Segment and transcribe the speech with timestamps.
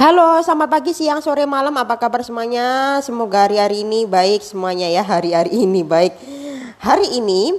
[0.00, 1.76] Halo, selamat pagi, siang, sore, malam.
[1.76, 2.96] Apa kabar semuanya?
[3.04, 5.04] Semoga hari-hari ini baik semuanya ya.
[5.04, 6.16] Hari-hari ini baik.
[6.80, 7.52] Hari ini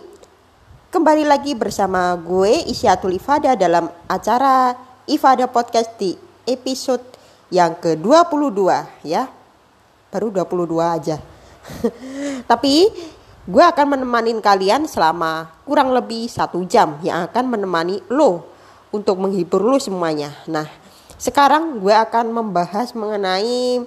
[0.89, 4.73] kembali lagi bersama gue Isyatul Ifada dalam acara
[5.05, 6.17] Ifada Podcast di
[6.49, 7.05] episode
[7.54, 8.58] yang ke-22
[9.05, 9.30] ya.
[10.10, 11.21] Baru 22 aja.
[12.50, 12.89] Tapi
[13.46, 18.50] gue akan menemani kalian selama kurang lebih satu jam yang akan menemani lo
[18.89, 20.34] untuk menghibur lo semuanya.
[20.50, 20.80] Nah,
[21.21, 23.85] sekarang gue akan membahas mengenai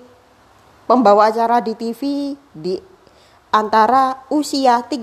[0.87, 2.79] pembawa acara di TV di
[3.51, 5.03] antara usia 30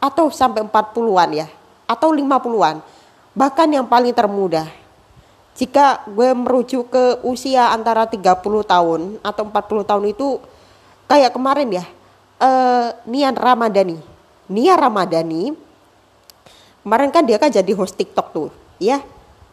[0.00, 1.48] atau sampai 40-an ya
[1.84, 2.80] atau 50-an
[3.36, 4.64] bahkan yang paling termuda
[5.56, 8.24] jika gue merujuk ke usia antara 30
[8.64, 10.40] tahun atau 40 tahun itu
[11.04, 11.84] kayak kemarin ya
[12.40, 13.98] uh, Nian Ramadhani.
[14.46, 15.56] Nia Ramadhani
[16.86, 19.00] kemarin kan dia kan jadi host TikTok tuh ya.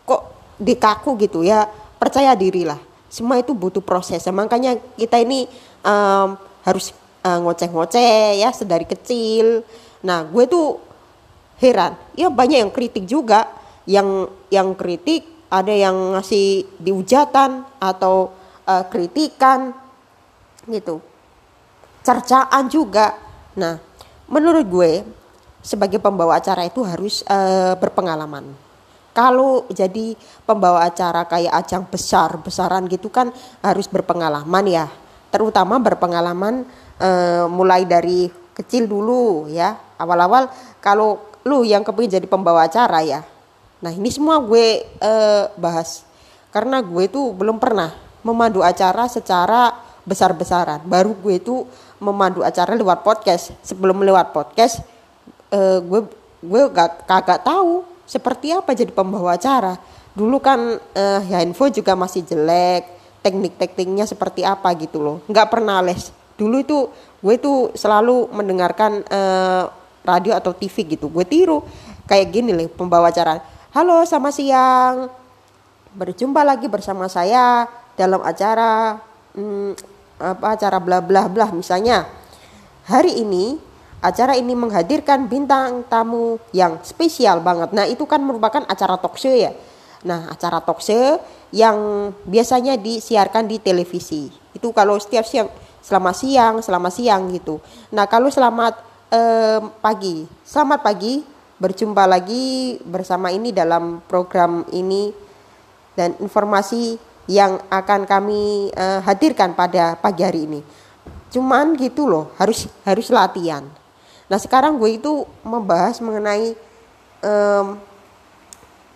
[0.04, 1.66] Kok dikaku gitu ya
[1.98, 4.26] percaya diri lah semua itu butuh proses.
[4.26, 5.46] Makanya kita ini
[5.86, 6.34] um,
[6.66, 9.62] harus uh, ngoceh-ngoceh ya sedari kecil.
[10.02, 10.82] Nah gue tuh
[11.62, 11.94] heran.
[12.18, 13.46] Ya banyak yang kritik juga.
[13.86, 18.34] Yang yang kritik ada yang ngasih diujatan atau
[18.66, 19.78] uh, kritikan
[20.66, 20.98] gitu.
[22.02, 23.14] Cercaan juga.
[23.54, 23.78] Nah
[24.26, 24.92] menurut gue
[25.62, 28.63] sebagai pembawa acara itu harus uh, berpengalaman
[29.14, 33.30] kalau jadi pembawa acara kayak ajang besar besaran gitu kan
[33.62, 34.86] harus berpengalaman ya.
[35.30, 36.66] Terutama berpengalaman
[36.98, 39.78] uh, mulai dari kecil dulu ya.
[40.02, 40.50] Awal-awal
[40.82, 43.22] kalau lu yang kepingin jadi pembawa acara ya.
[43.86, 46.06] Nah ini semua gue uh, bahas.
[46.50, 47.94] Karena gue tuh belum pernah
[48.26, 49.74] memandu acara secara
[50.06, 50.82] besar-besaran.
[50.86, 51.70] Baru gue tuh
[52.02, 53.54] memandu acara lewat podcast.
[53.62, 54.82] Sebelum lewat podcast
[55.54, 56.02] uh, gue
[56.44, 59.80] gue gak kagak tahu seperti apa jadi pembawa acara?
[60.14, 62.86] Dulu kan uh, ya info juga masih jelek
[63.24, 65.18] teknik-tekniknya seperti apa gitu loh.
[65.32, 66.12] Nggak pernah les.
[66.36, 66.92] Dulu itu
[67.24, 69.72] gue tuh selalu mendengarkan uh,
[70.04, 71.08] radio atau TV gitu.
[71.08, 71.64] Gue tiru.
[72.04, 73.40] Kayak gini nih pembawa acara.
[73.72, 75.08] Halo sama siang.
[75.96, 77.66] Berjumpa lagi bersama saya
[77.96, 79.00] dalam acara
[79.34, 79.72] hmm,
[80.20, 82.06] apa acara bla bla bla misalnya.
[82.84, 83.56] Hari ini
[84.04, 87.72] acara ini menghadirkan bintang tamu yang spesial banget.
[87.72, 89.56] Nah, itu kan merupakan acara talk show ya.
[90.04, 91.24] Nah, acara talk show
[91.56, 94.28] yang biasanya disiarkan di televisi.
[94.52, 95.48] Itu kalau setiap siang,
[95.80, 97.64] selama siang, selama siang gitu.
[97.96, 98.76] Nah, kalau selamat
[99.08, 101.24] eh, pagi, selamat pagi,
[101.56, 105.16] berjumpa lagi bersama ini dalam program ini
[105.96, 107.00] dan informasi
[107.32, 110.60] yang akan kami eh, hadirkan pada pagi hari ini.
[111.32, 113.64] Cuman gitu loh, harus harus latihan
[114.28, 116.56] Nah sekarang gue itu membahas mengenai
[117.24, 117.80] um,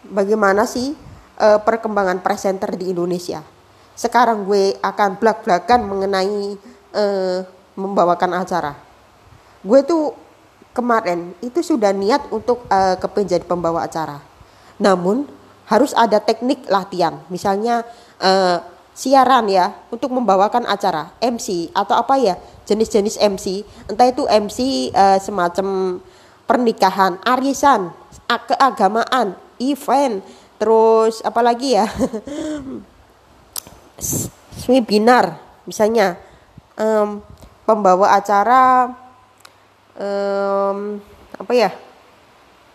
[0.08, 0.96] bagaimana sih
[1.40, 3.44] uh, perkembangan presenter di Indonesia.
[3.98, 6.56] Sekarang gue akan belak-belakan mengenai
[6.94, 7.40] uh,
[7.74, 8.74] membawakan acara.
[9.66, 10.14] Gue tuh
[10.72, 14.22] kemarin itu sudah niat untuk uh, kepenjadi pembawa acara.
[14.78, 15.26] Namun
[15.68, 17.20] harus ada teknik latihan.
[17.28, 17.84] Misalnya
[18.22, 18.62] uh,
[18.98, 22.34] siaran ya untuk membawakan acara MC atau apa ya
[22.66, 26.02] jenis-jenis MC entah itu MC uh, eh, semacam
[26.50, 27.94] pernikahan arisan
[28.26, 30.26] keagamaan event
[30.58, 31.86] terus apalagi ya?
[34.70, 35.38] Webinar
[35.70, 36.18] misalnya
[36.74, 37.22] um,
[37.70, 38.90] pembawa acara
[39.94, 40.98] um,
[41.38, 41.70] apa ya?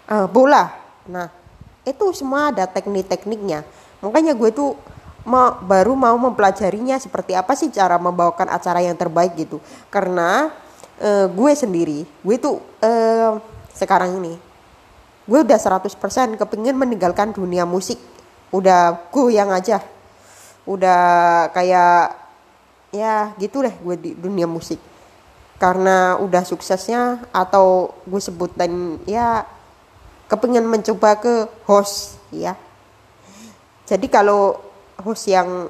[0.07, 0.71] Uh, bola.
[1.11, 1.27] Nah
[1.83, 3.67] itu semua ada teknik-tekniknya.
[4.03, 4.79] Makanya gue tuh
[5.23, 9.63] mau baru mau mempelajarinya seperti apa sih cara membawakan acara yang terbaik gitu.
[9.89, 10.51] Karena
[10.99, 13.39] uh, gue sendiri gue tuh uh,
[13.73, 14.35] sekarang ini
[15.23, 15.95] gue udah 100%
[16.35, 17.99] kepingin meninggalkan dunia musik.
[18.51, 19.81] Udah gue yang aja.
[20.67, 22.19] Udah kayak
[22.93, 24.83] ya gitu deh gue di dunia musik.
[25.63, 29.47] Karena udah suksesnya atau gue sebutan ya
[30.27, 32.59] kepingin mencoba ke host ya.
[33.87, 34.72] Jadi kalau
[35.03, 35.69] host yang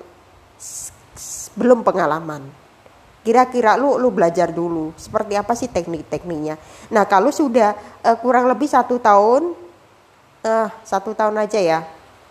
[1.57, 2.45] belum pengalaman.
[3.23, 6.59] Kira-kira lu lu belajar dulu seperti apa sih teknik-tekniknya.
[6.91, 9.55] Nah kalau sudah uh, kurang lebih satu tahun,
[10.43, 11.81] uh, satu tahun aja ya,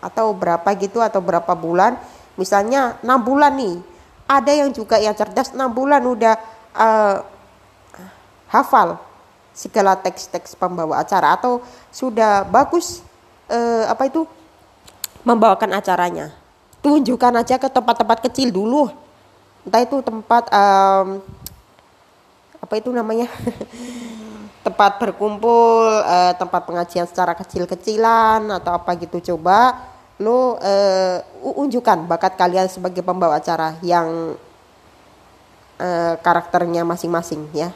[0.04, 1.96] atau berapa gitu atau berapa bulan,
[2.36, 3.80] misalnya enam bulan nih,
[4.28, 6.36] ada yang juga yang cerdas enam bulan udah
[6.76, 7.16] uh,
[8.52, 9.00] hafal
[9.56, 13.00] segala teks-teks pembawa acara atau sudah bagus
[13.48, 14.28] uh, apa itu
[15.24, 16.41] membawakan acaranya
[16.82, 18.90] tunjukkan aja ke tempat-tempat kecil dulu.
[19.62, 21.22] Entah itu tempat um,
[22.58, 23.30] apa itu namanya?
[24.62, 29.18] Tempat berkumpul uh, tempat pengajian secara kecil-kecilan atau apa gitu.
[29.34, 29.90] Coba
[30.22, 34.38] lo uh, unjukkan bakat kalian sebagai pembawa acara yang
[35.82, 37.74] uh, karakternya masing-masing ya.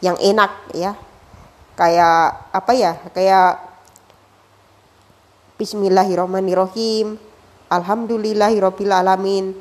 [0.00, 0.96] Yang enak ya.
[1.76, 2.92] Kayak apa ya?
[3.12, 3.60] Kayak
[5.60, 7.31] Bismillahirrahmanirrahim
[7.72, 9.56] Alhamdulillahirabbil alamin.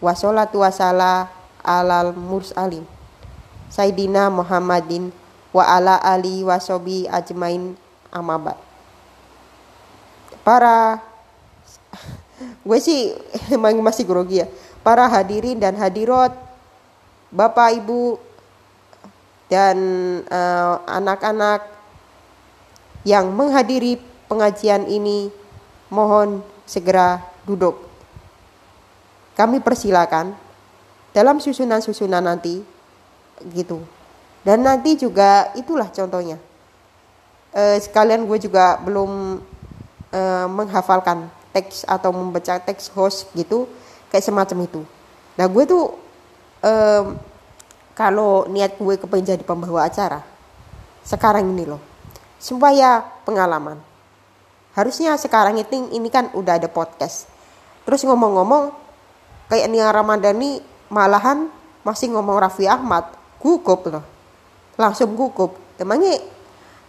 [0.00, 1.28] Wassalatu wassala
[1.60, 2.88] alal mursalin.
[3.68, 5.12] Sayyidina Muhammadin
[5.52, 7.76] wa ala ali wasobi ajmain.
[8.12, 8.72] Amabad
[10.42, 10.98] para
[12.66, 13.14] gue sih
[13.56, 14.46] emang masih grogi ya.
[14.82, 16.34] Para hadirin dan hadirat
[17.30, 18.18] bapak ibu
[19.46, 19.78] dan
[20.26, 21.70] eh, anak-anak uh,
[23.06, 25.30] yang menghadiri pengajian ini
[25.86, 27.78] mohon segera duduk.
[29.32, 30.36] Kami persilakan
[31.16, 32.60] dalam susunan-susunan nanti
[33.52, 33.80] gitu.
[34.42, 36.36] Dan nanti juga itulah contohnya.
[37.52, 39.40] Uh, sekalian gue juga belum
[40.08, 43.68] uh, menghafalkan teks atau membaca teks host gitu
[44.08, 44.80] kayak semacam itu.
[45.36, 45.84] Nah gue tuh
[46.64, 47.04] um,
[47.92, 50.24] kalau niat gue kepengen jadi pembawa acara
[51.04, 51.82] sekarang ini loh
[52.38, 53.78] supaya pengalaman
[54.72, 57.28] harusnya sekarang itu ini kan udah ada podcast
[57.82, 58.74] terus ngomong-ngomong
[59.52, 60.62] kayak Nia Ramadhani
[60.92, 61.48] malahan
[61.82, 63.10] masih ngomong Raffi Ahmad
[63.42, 64.04] gugup loh.
[64.78, 65.58] Langsung gugup.
[65.76, 66.22] Emangnya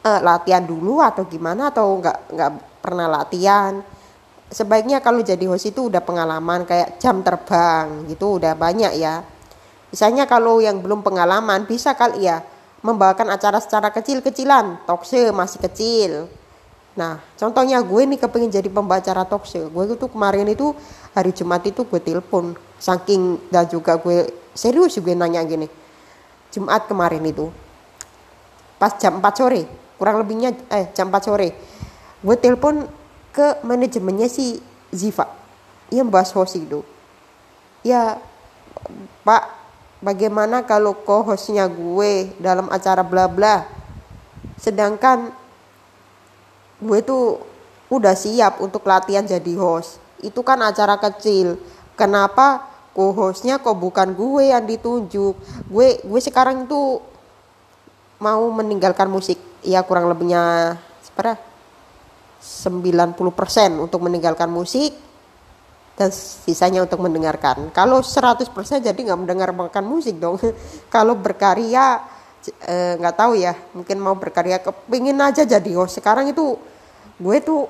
[0.05, 1.73] uh, latihan dulu atau gimana?
[1.73, 3.81] Atau nggak nggak pernah latihan?
[4.53, 9.25] Sebaiknya kalau jadi host itu udah pengalaman kayak jam terbang gitu udah banyak ya.
[9.89, 12.45] Misalnya kalau yang belum pengalaman bisa kali ya
[12.83, 16.11] membawakan acara secara kecil-kecilan, talkshow masih kecil.
[16.93, 19.65] Nah, contohnya gue nih kepingin jadi pembawa acara talkshow.
[19.69, 20.77] Gue itu kemarin itu
[21.17, 25.65] hari Jumat itu gue telepon, saking dan juga gue serius gue nanya gini.
[26.53, 27.49] Jumat kemarin itu
[28.77, 29.65] pas jam 4 sore,
[29.97, 31.49] kurang lebihnya eh jam 4 sore.
[32.21, 32.85] Gue telepon
[33.33, 34.61] ke manajemennya si
[34.93, 35.25] Ziva
[35.89, 36.85] yang bahas host itu.
[37.81, 38.21] Ya,
[39.25, 39.63] Pak
[40.03, 43.63] Bagaimana kalau co-hostnya gue dalam acara bla bla,
[44.59, 45.31] sedangkan
[46.83, 47.39] gue tuh
[47.87, 50.03] udah siap untuk latihan jadi host.
[50.19, 51.55] Itu kan acara kecil.
[51.95, 55.35] Kenapa co-hostnya kok bukan gue yang ditunjuk?
[55.71, 56.99] Gue gue sekarang tuh
[58.19, 59.39] mau meninggalkan musik.
[59.63, 60.75] Ya kurang lebihnya
[61.07, 61.39] seberapa?
[62.43, 63.15] 90%
[63.79, 64.91] untuk meninggalkan musik
[65.95, 67.71] dan sisanya untuk mendengarkan.
[67.71, 68.51] Kalau 100%
[68.83, 70.35] jadi nggak mendengarkan musik dong.
[70.93, 72.03] Kalau berkarya
[72.99, 76.01] nggak eh, tahu ya, mungkin mau berkarya kepingin aja jadi host.
[76.01, 76.59] Sekarang itu
[77.21, 77.69] gue tuh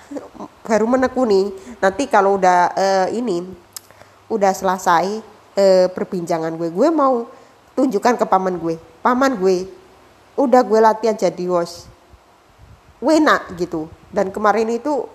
[0.66, 1.54] baru menekuni.
[1.78, 3.46] Nanti kalau udah eh, ini
[4.30, 5.06] udah selesai
[5.54, 7.26] eh, perbincangan gue, gue mau
[7.78, 8.74] tunjukkan ke paman gue.
[9.04, 9.70] Paman gue
[10.34, 11.86] udah gue latihan jadi host.
[13.00, 13.88] Wena gitu.
[14.10, 15.06] Dan kemarin itu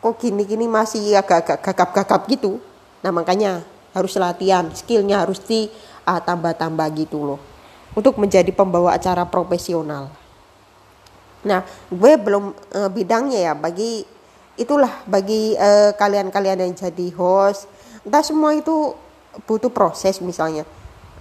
[0.00, 2.60] kok gini-gini masih agak-agak gagap-gagap gitu.
[3.04, 5.66] Nah makanya harus latihan, skillnya harus di
[6.06, 7.49] uh, tambah-tambah gitu loh.
[7.94, 10.10] Untuk menjadi pembawa acara profesional.
[11.42, 14.04] Nah gue belum uh, bidangnya ya bagi
[14.60, 15.96] itulah bagi kalian
[16.30, 17.66] kalian-kalian yang jadi host.
[18.06, 18.94] Entah semua itu
[19.48, 20.68] butuh proses misalnya.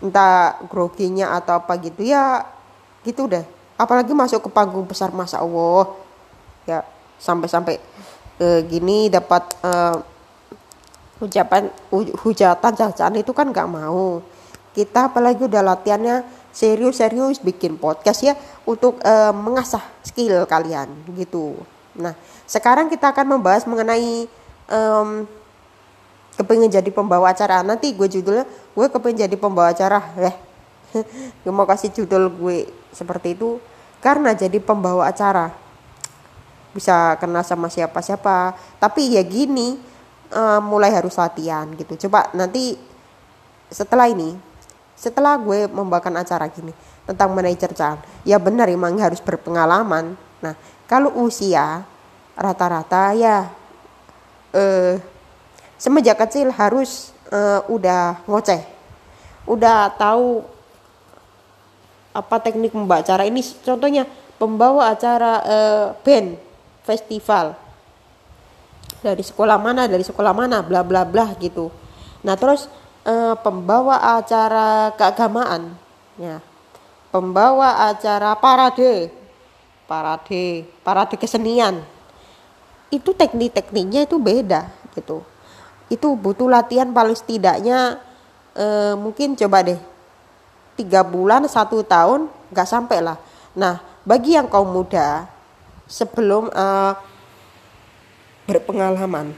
[0.04, 2.46] Entah groginya atau apa gitu ya
[3.02, 3.44] gitu deh.
[3.80, 5.96] Apalagi masuk ke panggung besar masa Allah.
[6.68, 6.86] Ya
[7.20, 7.82] sampai-sampai
[8.40, 9.72] e, gini dapat e,
[11.20, 11.68] ucapan
[12.24, 14.24] hujatan cacaan itu kan nggak mau
[14.72, 18.34] kita apalagi udah latihannya serius-serius bikin podcast ya
[18.66, 21.56] untuk e, mengasah skill kalian gitu.
[21.98, 22.18] Nah
[22.50, 24.26] sekarang kita akan membahas mengenai
[24.70, 25.26] um,
[26.40, 27.62] kepingin jadi pembawa acara.
[27.62, 30.00] Nanti gue judulnya gue kepingin jadi pembawa acara.
[30.18, 30.36] Eh
[31.46, 32.66] gue mau kasih judul gue
[32.96, 33.60] seperti itu.
[34.00, 35.52] Karena jadi pembawa acara.
[36.72, 38.56] Bisa kenal sama siapa-siapa.
[38.80, 39.76] Tapi ya gini
[40.32, 42.08] uh, mulai harus latihan gitu.
[42.08, 42.80] Coba nanti
[43.70, 44.49] setelah ini
[45.00, 46.76] setelah gue membawakan acara gini
[47.08, 50.20] tentang mengenai cercaan ya benar emang harus berpengalaman.
[50.44, 50.54] Nah
[50.84, 51.88] kalau usia
[52.36, 53.48] rata-rata ya
[54.52, 54.94] uh,
[55.80, 58.60] semenjak kecil harus uh, udah ngoceh.
[59.48, 60.44] Udah tahu
[62.12, 63.24] apa teknik membawa acara.
[63.24, 64.04] Ini contohnya
[64.36, 66.36] pembawa acara uh, band
[66.84, 67.56] festival.
[69.00, 71.72] Dari sekolah mana dari sekolah mana bla bla bla gitu.
[72.20, 72.68] Nah terus
[73.06, 75.76] eh, pembawa acara keagamaan.
[76.20, 76.44] Ya.
[77.10, 79.12] Pembawa acara parade.
[79.90, 81.82] Parade parade kesenian.
[82.90, 85.26] Itu teknik-tekniknya itu beda gitu.
[85.90, 87.98] Itu butuh latihan paling setidaknya
[88.58, 89.80] eh, mungkin coba deh
[90.80, 93.18] tiga bulan satu tahun nggak sampai lah.
[93.58, 95.28] Nah bagi yang kaum muda
[95.90, 96.94] sebelum uh,
[98.46, 99.34] berpengalaman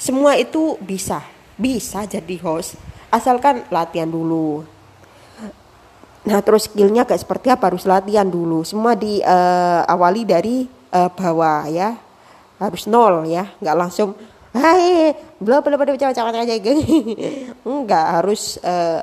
[0.00, 1.20] semua itu bisa
[1.54, 2.78] bisa jadi host
[3.10, 4.64] asalkan latihan dulu
[6.20, 10.56] nah terus skillnya kayak seperti apa harus latihan dulu semua diawali uh, dari
[10.92, 11.96] uh, bawah ya
[12.60, 14.12] harus nol ya nggak langsung
[14.52, 16.54] hai bla bla bla baca baca aja
[17.64, 19.00] enggak harus uh,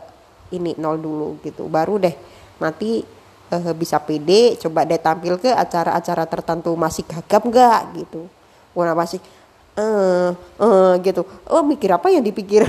[0.53, 2.13] ini nol dulu gitu baru deh
[2.61, 3.01] nanti
[3.49, 8.29] uh, bisa pede coba deh tampil ke acara-acara tertentu masih gagap enggak gitu
[8.77, 9.17] warna masih
[9.77, 10.29] eh uh,
[10.61, 12.61] uh, gitu oh mikir apa yang dipikir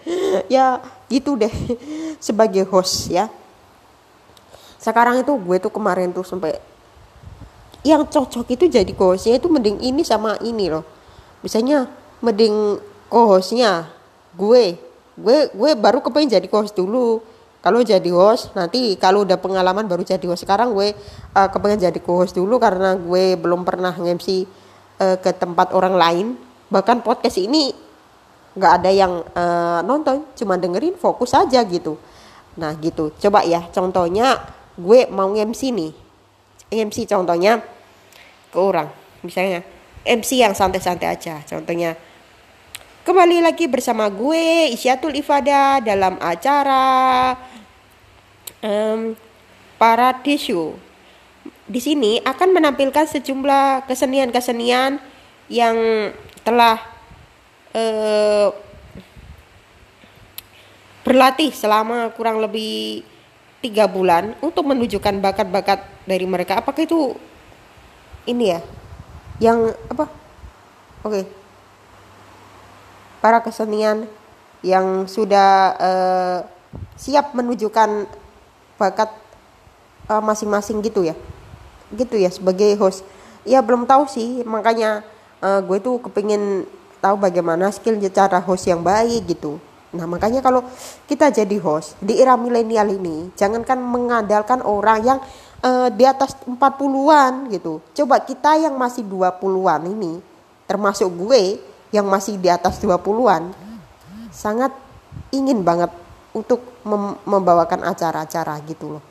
[0.54, 1.52] ya gitu deh
[2.26, 3.28] sebagai host ya.
[4.82, 6.58] Sekarang itu gue tuh kemarin tuh sampai
[7.82, 10.86] yang cocok itu jadi co-hostnya itu mending ini sama ini loh.
[11.42, 11.90] Misalnya
[12.22, 12.78] mending
[13.10, 13.90] co-hostnya
[14.38, 14.78] gue
[15.12, 17.22] gue gue baru kepengen jadi co-host dulu.
[17.62, 20.46] Kalau jadi host nanti kalau udah pengalaman baru jadi host.
[20.46, 20.94] Sekarang gue
[21.34, 24.46] uh, kepengen jadi co-host dulu karena gue belum pernah nge-MC
[24.98, 26.26] uh, ke tempat orang lain.
[26.70, 27.74] Bahkan podcast ini
[28.52, 31.96] nggak ada yang uh, nonton cuma dengerin fokus aja gitu.
[32.56, 33.12] Nah gitu.
[33.16, 34.40] Coba ya contohnya
[34.76, 35.92] gue mau MC nih.
[36.72, 37.60] MC contohnya
[38.52, 38.88] ke orang
[39.24, 39.64] misalnya
[40.04, 41.40] MC yang santai-santai aja.
[41.48, 41.96] Contohnya
[43.08, 47.34] kembali lagi bersama gue Isyatul Ifada dalam acara
[48.60, 49.16] um,
[49.80, 50.76] Paradiso
[51.66, 55.00] di sini akan menampilkan sejumlah kesenian-kesenian
[55.48, 55.76] yang
[56.44, 56.91] telah
[57.74, 58.48] uh,
[61.02, 63.02] berlatih selama kurang lebih
[63.62, 66.58] tiga bulan untuk menunjukkan bakat-bakat dari mereka.
[66.58, 67.14] Apakah itu
[68.26, 68.60] ini ya?
[69.38, 70.06] Yang apa?
[71.02, 71.10] Oke.
[71.10, 71.24] Okay.
[73.22, 74.10] para kesenian
[74.66, 76.38] yang sudah uh,
[76.98, 78.10] siap menunjukkan
[78.74, 79.14] bakat
[80.10, 81.14] eh, masing-masing gitu ya?
[81.94, 83.06] Gitu ya sebagai host.
[83.46, 84.42] Ya belum tahu sih.
[84.42, 85.06] Makanya
[85.38, 86.66] uh, gue tuh kepingin
[87.02, 89.58] tahu bagaimana skill cara host yang baik gitu
[89.92, 90.64] Nah, makanya kalau
[91.04, 95.18] kita jadi host di era milenial ini, jangankan mengandalkan orang yang
[95.60, 97.84] uh, di atas 40-an gitu.
[97.92, 100.24] Coba kita yang masih 20-an ini,
[100.64, 101.60] termasuk gue
[101.92, 103.52] yang masih di atas 20-an,
[104.32, 104.72] sangat
[105.28, 105.92] ingin banget
[106.32, 109.04] untuk mem membawakan acara-acara gitu loh.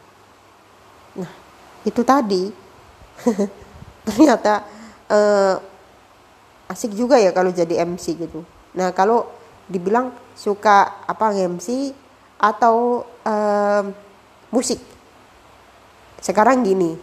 [1.14, 1.30] Nah,
[1.86, 2.50] itu tadi
[4.10, 4.66] ternyata
[5.14, 5.62] uh,
[6.72, 8.48] asik juga ya kalau jadi MC gitu.
[8.72, 9.28] Nah, kalau
[9.68, 11.92] dibilang suka apa MC
[12.40, 13.86] atau um,
[14.56, 14.80] musik?
[16.24, 16.96] Sekarang gini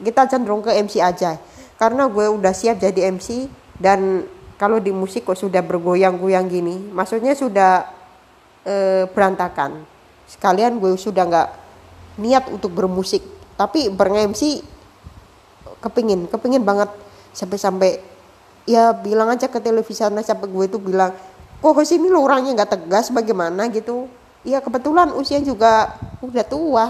[0.00, 1.36] kita cenderung ke MC aja.
[1.76, 4.24] Karena gue udah siap jadi MC dan
[4.56, 7.90] kalau di musik kok sudah bergoyang-goyang gini maksudnya sudah
[8.62, 9.82] e, berantakan.
[10.30, 11.48] Sekalian gue sudah nggak
[12.22, 13.26] niat untuk bermusik
[13.58, 14.62] tapi ber-MC
[15.82, 16.88] kepingin kepingin banget.
[17.34, 18.11] Sampai-sampai
[18.68, 21.10] ya bilang aja ke televisi sana sampai gue tuh bilang
[21.62, 23.70] kok oh, sini lo orangnya nggak tegas bagaimana?
[23.70, 24.10] gitu.
[24.42, 26.86] Ya kebetulan usia juga udah tua.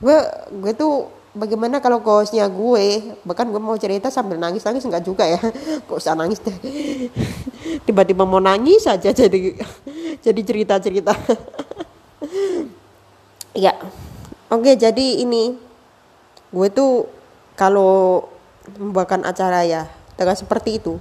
[0.00, 0.16] Gue
[0.64, 5.28] gue tuh bagaimana kalau kosnya gue bahkan gue mau cerita sambil nangis nangis nggak juga
[5.28, 5.40] ya.
[5.88, 6.56] Kok usah nangis deh?
[7.86, 9.52] Tiba-tiba mau nangis saja jadi
[10.24, 11.12] jadi cerita cerita
[13.58, 13.74] ya
[14.54, 15.58] oke jadi ini
[16.54, 17.10] gue tuh
[17.58, 18.24] kalau
[18.78, 19.82] membuatkan acara ya
[20.18, 20.98] dengan seperti itu.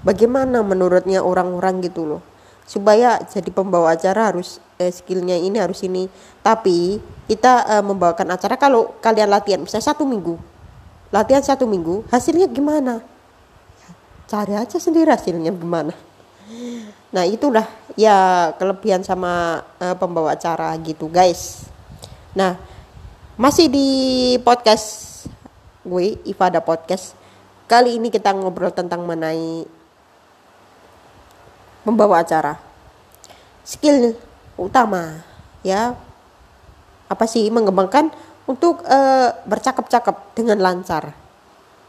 [0.00, 2.22] Bagaimana menurutnya orang-orang gitu loh?
[2.64, 6.08] Supaya jadi pembawa acara harus eh, skillnya ini harus ini.
[6.40, 6.98] Tapi
[7.28, 10.40] kita eh, membawakan acara kalau kalian latihan misalnya satu minggu.
[11.12, 13.04] Latihan satu minggu hasilnya gimana?
[14.26, 15.94] Cari aja sendiri hasilnya gimana.
[17.14, 21.66] Nah itulah ya kelebihan sama eh, pembawa acara gitu guys.
[22.34, 22.58] Nah
[23.36, 23.88] masih di
[24.40, 25.06] podcast
[25.86, 27.15] gue Ifada Podcast
[27.66, 29.66] kali ini kita ngobrol tentang mengenai
[31.86, 32.58] membawa acara.
[33.66, 34.14] Skill
[34.58, 35.22] utama
[35.66, 35.98] ya
[37.06, 38.10] apa sih mengembangkan
[38.46, 41.14] untuk uh, bercakap-cakap dengan lancar.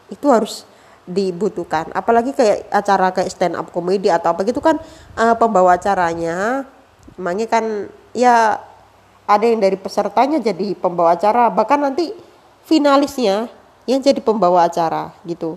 [0.09, 0.65] Itu harus
[1.05, 1.89] dibutuhkan.
[1.93, 4.81] Apalagi kayak acara kayak stand up comedy atau apa gitu kan
[5.15, 6.65] uh, pembawa acaranya
[7.15, 7.65] emangnya kan
[8.11, 8.59] ya
[9.27, 12.11] ada yang dari pesertanya jadi pembawa acara bahkan nanti
[12.67, 13.47] finalisnya
[13.87, 15.55] yang jadi pembawa acara gitu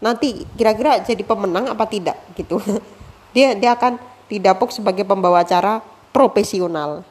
[0.00, 2.58] nanti kira-kira jadi pemenang apa tidak gitu.
[3.30, 3.94] Dia dia akan
[4.26, 5.78] didapuk sebagai pembawa acara
[6.10, 7.06] profesional.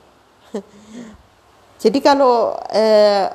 [1.79, 3.31] Jadi kalau eh,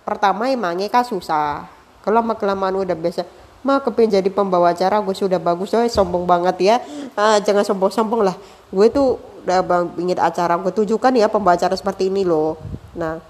[0.00, 1.68] pertama emangnya kan susah.
[2.00, 3.28] Kalau lama kelamaan udah biasa
[3.62, 6.76] mah kepingin jadi pembawa acara gue sudah bagus oh sombong banget ya.
[7.14, 8.36] Uh, jangan sombong-sombong lah.
[8.74, 12.58] Gue tuh udah bang ingin acara gue tujukan ya pembawa acara seperti ini loh.
[12.98, 13.22] Nah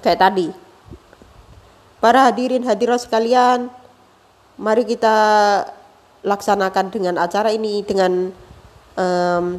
[0.00, 0.48] kayak tadi.
[2.00, 3.68] Para hadirin hadirat sekalian
[4.60, 5.16] mari kita
[6.20, 8.28] laksanakan dengan acara ini dengan
[8.92, 9.56] um,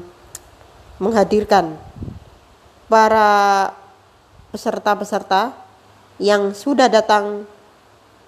[1.02, 1.74] menghadirkan
[2.86, 3.74] para
[4.54, 5.58] peserta-peserta
[6.22, 7.50] yang sudah datang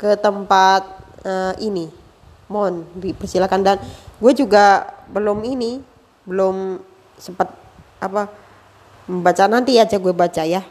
[0.01, 0.82] ke tempat
[1.22, 1.94] uh, ini.
[2.50, 3.62] Mohon dipersilakan.
[3.62, 3.77] Dan
[4.18, 5.77] gue juga belum ini
[6.25, 6.82] belum
[7.22, 7.53] sempat
[8.01, 8.34] apa
[9.06, 9.46] membaca.
[9.46, 10.65] Nanti aja gue baca ya.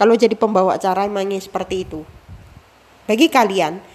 [0.00, 2.00] Kalau jadi pembawa acara emangnya seperti itu.
[3.04, 3.91] Bagi kalian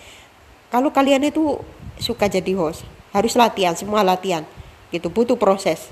[0.68, 1.60] kalau kalian itu
[1.98, 2.84] suka jadi host
[3.16, 4.44] harus latihan semua latihan.
[4.92, 5.90] Gitu butuh proses.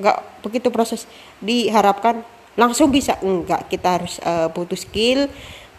[0.00, 1.08] Nggak begitu proses.
[1.40, 2.22] Diharapkan
[2.54, 3.16] langsung bisa.
[3.24, 5.26] Enggak kita harus uh, butuh skill.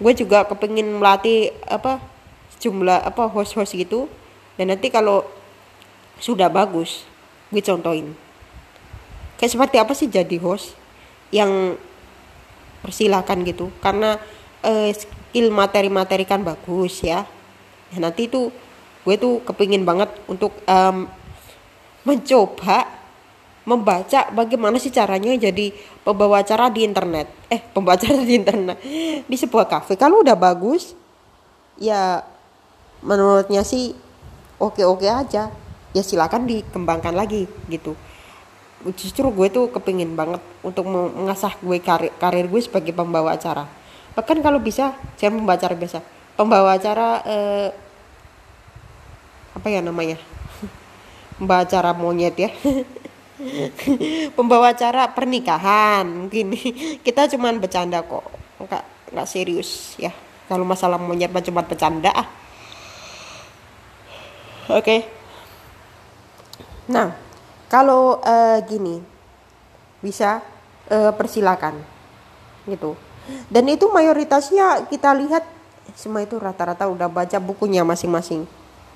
[0.02, 2.04] Gue juga kepingin melatih apa
[2.60, 4.12] jumlah apa host-host gitu.
[4.60, 5.24] Dan nanti kalau
[6.20, 7.06] sudah bagus
[7.54, 8.12] gue contohin.
[9.36, 10.76] Kayak seperti apa sih jadi host
[11.32, 11.76] yang
[12.82, 13.72] persilakan gitu?
[13.84, 14.20] Karena
[14.64, 17.28] uh, skill materi-materi kan bagus ya
[17.96, 18.52] nah, nanti itu
[19.06, 21.06] gue tuh kepingin banget untuk um,
[22.06, 22.86] mencoba
[23.66, 25.74] membaca bagaimana sih caranya jadi
[26.06, 27.28] pembawa acara di internet.
[27.50, 28.78] Eh pembawa acara di internet.
[29.26, 29.98] Di sebuah kafe.
[29.98, 30.94] Kalau udah bagus
[31.82, 32.22] ya
[33.02, 33.98] menurutnya sih
[34.62, 35.50] oke-oke aja.
[35.92, 37.98] Ya silakan dikembangkan lagi gitu.
[38.94, 43.66] Justru gue tuh kepingin banget untuk mengasah gue karir, karir gue sebagai pembawa acara.
[44.14, 46.00] Bahkan kalau bisa jangan pembawa acara biasa.
[46.38, 47.70] Pembawa acara eh,
[49.56, 50.20] apa ya namanya?
[51.40, 52.52] Pembawa acara monyet ya.
[54.38, 56.56] Pembawa acara pernikahan mungkin.
[57.06, 58.24] Kita cuman bercanda kok.
[58.60, 58.84] Nggak
[59.16, 60.12] nggak serius ya.
[60.52, 62.28] Kalau masalah monyet cuma bercanda ah.
[64.76, 64.82] Oke.
[64.82, 65.00] Okay.
[66.92, 67.16] nah
[67.72, 69.00] kalau uh, gini.
[70.04, 70.44] Bisa
[70.92, 71.80] uh, persilakan.
[72.68, 72.94] Gitu.
[73.50, 75.44] Dan itu mayoritasnya kita lihat
[75.98, 78.46] semua itu rata-rata udah baca bukunya masing-masing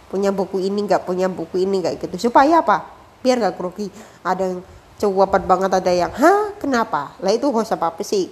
[0.10, 2.30] punya buku ini nggak punya buku ini nggak gitu.
[2.30, 2.90] Supaya apa?
[3.22, 3.88] Biar nggak grogi.
[4.26, 4.62] Ada yang
[4.98, 6.52] cewapat banget ada yang hah?
[6.58, 7.16] Kenapa?
[7.22, 8.28] Lah itu host apa apa sih?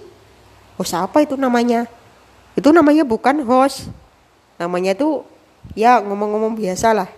[0.76, 1.86] Host apa itu namanya?
[2.58, 3.88] Itu namanya bukan host.
[4.58, 5.22] Namanya tuh
[5.78, 7.08] ya ngomong-ngomong biasa lah.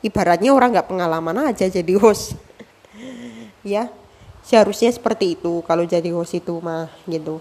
[0.00, 2.38] Ibaratnya orang nggak pengalaman aja jadi host.
[3.64, 3.88] Ya
[4.44, 7.40] seharusnya seperti itu kalau jadi host itu mah gitu.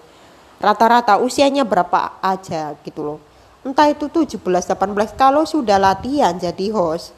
[0.55, 3.32] Rata-rata usianya berapa aja gitu loh
[3.63, 7.15] entah itu 17 18 kalau sudah latihan jadi host.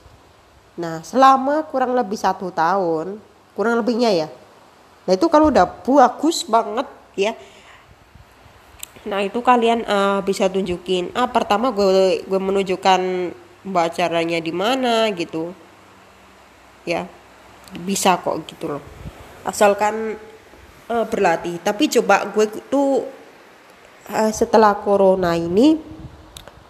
[0.77, 3.17] Nah selama kurang lebih satu tahun
[3.58, 4.27] kurang lebihnya ya.
[5.10, 7.34] Nah itu kalau udah bagus banget ya.
[9.05, 13.01] Nah itu kalian uh, bisa tunjukin ah pertama gue gue menunjukkan
[13.65, 15.53] mbak caranya di mana gitu.
[16.86, 17.10] Ya
[17.81, 18.84] bisa kok gitu loh.
[19.41, 20.17] Asalkan
[20.89, 21.58] uh, berlatih.
[21.62, 23.05] Tapi coba gue tuh
[24.10, 25.95] uh, setelah corona ini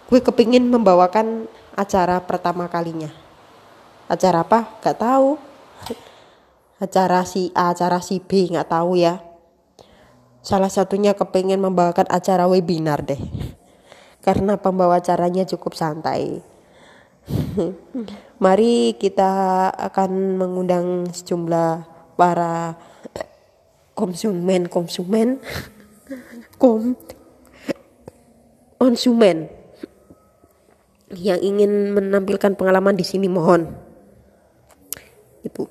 [0.06, 3.10] gue kepingin membawakan acara pertama kalinya.
[4.06, 4.78] Acara apa?
[4.78, 5.34] Gak tahu.
[6.76, 9.24] Acara si A acara si B nggak tahu ya.
[10.44, 13.18] Salah satunya kepingin membawakan acara webinar deh.
[14.26, 16.44] Karena pembawa acaranya cukup santai.
[18.44, 22.76] Mari kita akan mengundang sejumlah para
[23.96, 25.40] konsumen konsumen.
[26.60, 26.92] Kom
[28.76, 29.55] konsumen
[31.14, 33.70] yang ingin menampilkan pengalaman di sini mohon.
[35.46, 35.62] Ibu.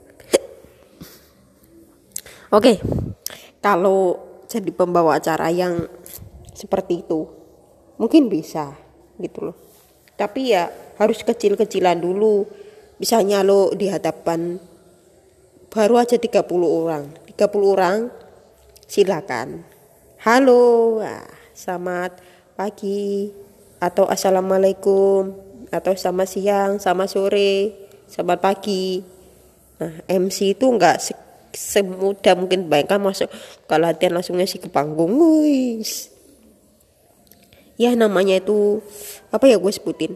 [2.56, 2.80] Oke.
[3.60, 4.00] Kalau
[4.48, 5.90] jadi pembawa acara yang
[6.56, 7.28] seperti itu
[8.00, 8.72] mungkin bisa
[9.20, 9.58] gitu loh.
[10.16, 12.48] Tapi ya harus kecil-kecilan dulu.
[12.96, 14.56] Misalnya lo di hadapan
[15.68, 17.12] baru aja 30 orang.
[17.28, 17.98] 30 orang
[18.88, 19.68] silakan.
[20.24, 21.04] Halo.
[21.52, 22.24] Selamat
[22.56, 23.32] pagi
[23.86, 25.38] atau assalamualaikum
[25.70, 27.78] atau sama siang sama sore
[28.10, 29.06] selamat pagi.
[29.78, 31.14] Nah MC itu enggak se
[31.56, 33.30] semudah mungkin bayangkan masuk
[33.70, 36.12] kalau latihan langsung ngasih ke panggung guys
[37.80, 38.84] ya namanya itu
[39.32, 40.16] apa ya gue sebutin?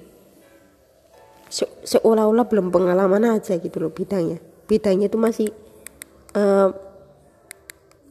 [1.48, 4.40] Se seolah-olah belum pengalaman aja gitu loh bidangnya.
[4.68, 5.48] Bidangnya itu masih
[6.36, 6.72] uh,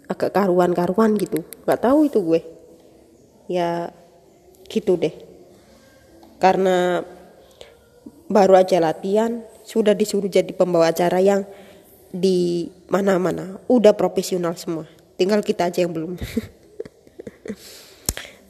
[0.08, 1.44] agak karuan-karuan gitu.
[1.64, 2.40] Nggak tahu itu gue.
[3.48, 3.92] Ya
[4.68, 5.27] gitu deh
[6.38, 7.02] karena
[8.30, 11.44] baru aja latihan sudah disuruh jadi pembawa acara yang
[12.08, 13.60] di mana-mana.
[13.68, 14.88] Udah profesional semua.
[15.20, 16.16] Tinggal kita aja yang belum.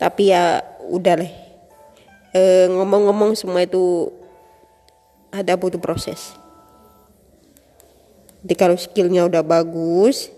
[0.02, 1.32] Tapi ya udah leh
[2.32, 4.14] e, ngomong-ngomong semua itu
[5.34, 6.38] ada butuh proses.
[8.46, 10.30] Jadi kalau skillnya udah bagus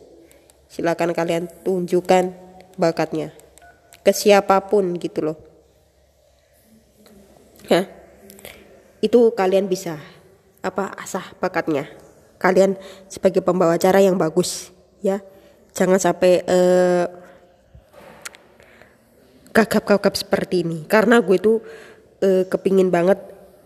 [0.71, 2.33] silakan kalian tunjukkan
[2.79, 3.35] bakatnya
[4.07, 5.50] ke siapa pun gitu loh
[7.71, 7.87] ya
[9.01, 9.97] itu kalian bisa
[10.61, 11.89] apa asah bakatnya.
[12.41, 12.77] Kalian
[13.09, 15.21] sebagai pembawa acara yang bagus ya.
[15.73, 17.07] Jangan sampai uh,
[19.53, 20.85] gagap-gagap seperti ini.
[20.89, 21.61] Karena gue tuh
[22.25, 23.21] uh, kepingin banget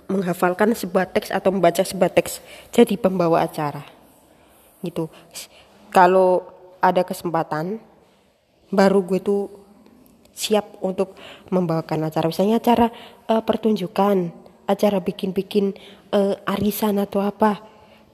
[0.07, 3.83] menghafalkan sebuah teks atau membaca sebuah teks jadi pembawa acara.
[4.83, 5.09] Gitu.
[5.95, 6.45] Kalau
[6.83, 7.81] ada kesempatan
[8.69, 9.64] baru gue tuh
[10.35, 11.15] siap untuk
[11.49, 12.27] membawakan acara.
[12.29, 12.91] Misalnya acara
[13.31, 14.35] uh, pertunjukan
[14.67, 15.79] acara bikin-bikin
[16.11, 17.63] uh, arisan atau apa.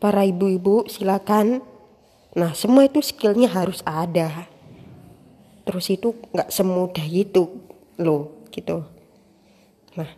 [0.00, 1.64] Para ibu-ibu silakan.
[2.36, 4.48] Nah semua itu skillnya harus ada.
[5.64, 7.60] Terus itu nggak semudah itu
[8.00, 8.84] loh gitu.
[9.96, 10.08] Nah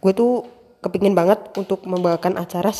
[0.00, 0.44] gue tuh
[0.80, 2.72] kepingin banget untuk membawakan acara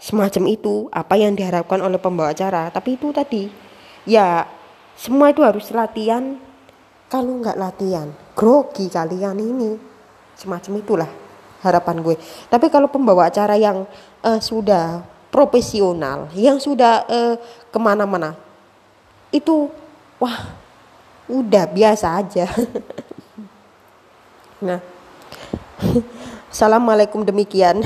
[0.00, 2.70] semacam itu apa yang diharapkan oleh pembawa acara.
[2.74, 3.46] Tapi itu tadi
[4.02, 4.46] ya
[4.98, 6.42] semua itu harus latihan
[7.10, 9.70] kalau nggak latihan grogi kalian ini.
[10.38, 11.10] Semacam itulah
[11.60, 12.16] harapan gue.
[12.48, 13.84] Tapi kalau pembawa acara yang
[14.24, 17.34] uh, sudah profesional yang sudah uh,
[17.70, 18.34] ke mana-mana
[19.30, 19.70] itu
[20.18, 20.54] wah
[21.26, 22.46] udah biasa aja.
[24.60, 24.76] Nah
[26.52, 27.80] assalamualaikum demikian.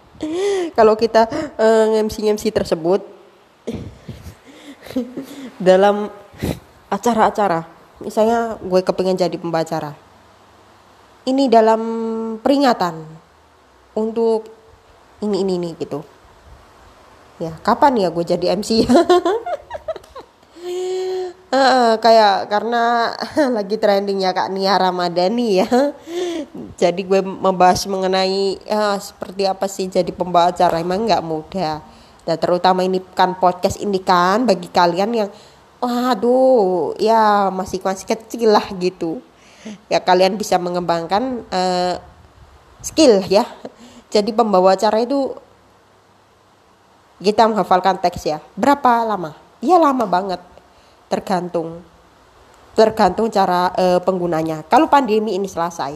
[0.76, 1.24] Kalau kita
[1.56, 3.00] uh, ngemsi ngemsi tersebut
[5.56, 6.12] dalam
[6.92, 7.73] acara-acara
[8.04, 9.96] misalnya gue kepengen jadi pembacara.
[11.24, 11.80] Ini dalam
[12.44, 13.00] peringatan
[13.96, 14.44] untuk
[15.24, 16.04] ini ini ini gitu.
[17.40, 18.86] Ya kapan ya gue jadi MC
[21.50, 23.10] uh, kayak karena
[23.56, 25.68] lagi trendingnya kak Nia Ramadhani ya.
[26.78, 31.80] Jadi gue membahas mengenai ya, seperti apa sih jadi pembawa acara emang nggak mudah.
[32.24, 35.30] Dan terutama ini kan podcast ini kan bagi kalian yang
[35.84, 39.20] waduh ya masih masih kecil lah gitu
[39.92, 42.00] ya kalian bisa mengembangkan uh,
[42.80, 43.44] skill ya
[44.14, 45.34] jadi pembawa acara itu
[47.18, 48.38] kita menghafalkan teks ya.
[48.54, 49.34] Berapa lama?
[49.58, 50.38] Ya lama banget.
[51.10, 51.82] Tergantung
[52.74, 54.66] tergantung cara uh, penggunanya.
[54.66, 55.94] Kalau pandemi ini selesai,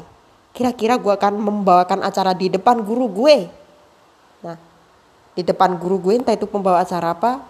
[0.55, 3.51] kira-kira gue akan membawakan acara di depan guru gue.
[4.46, 4.55] Nah,
[5.35, 7.42] di depan guru gue entah itu pembawa acara apa,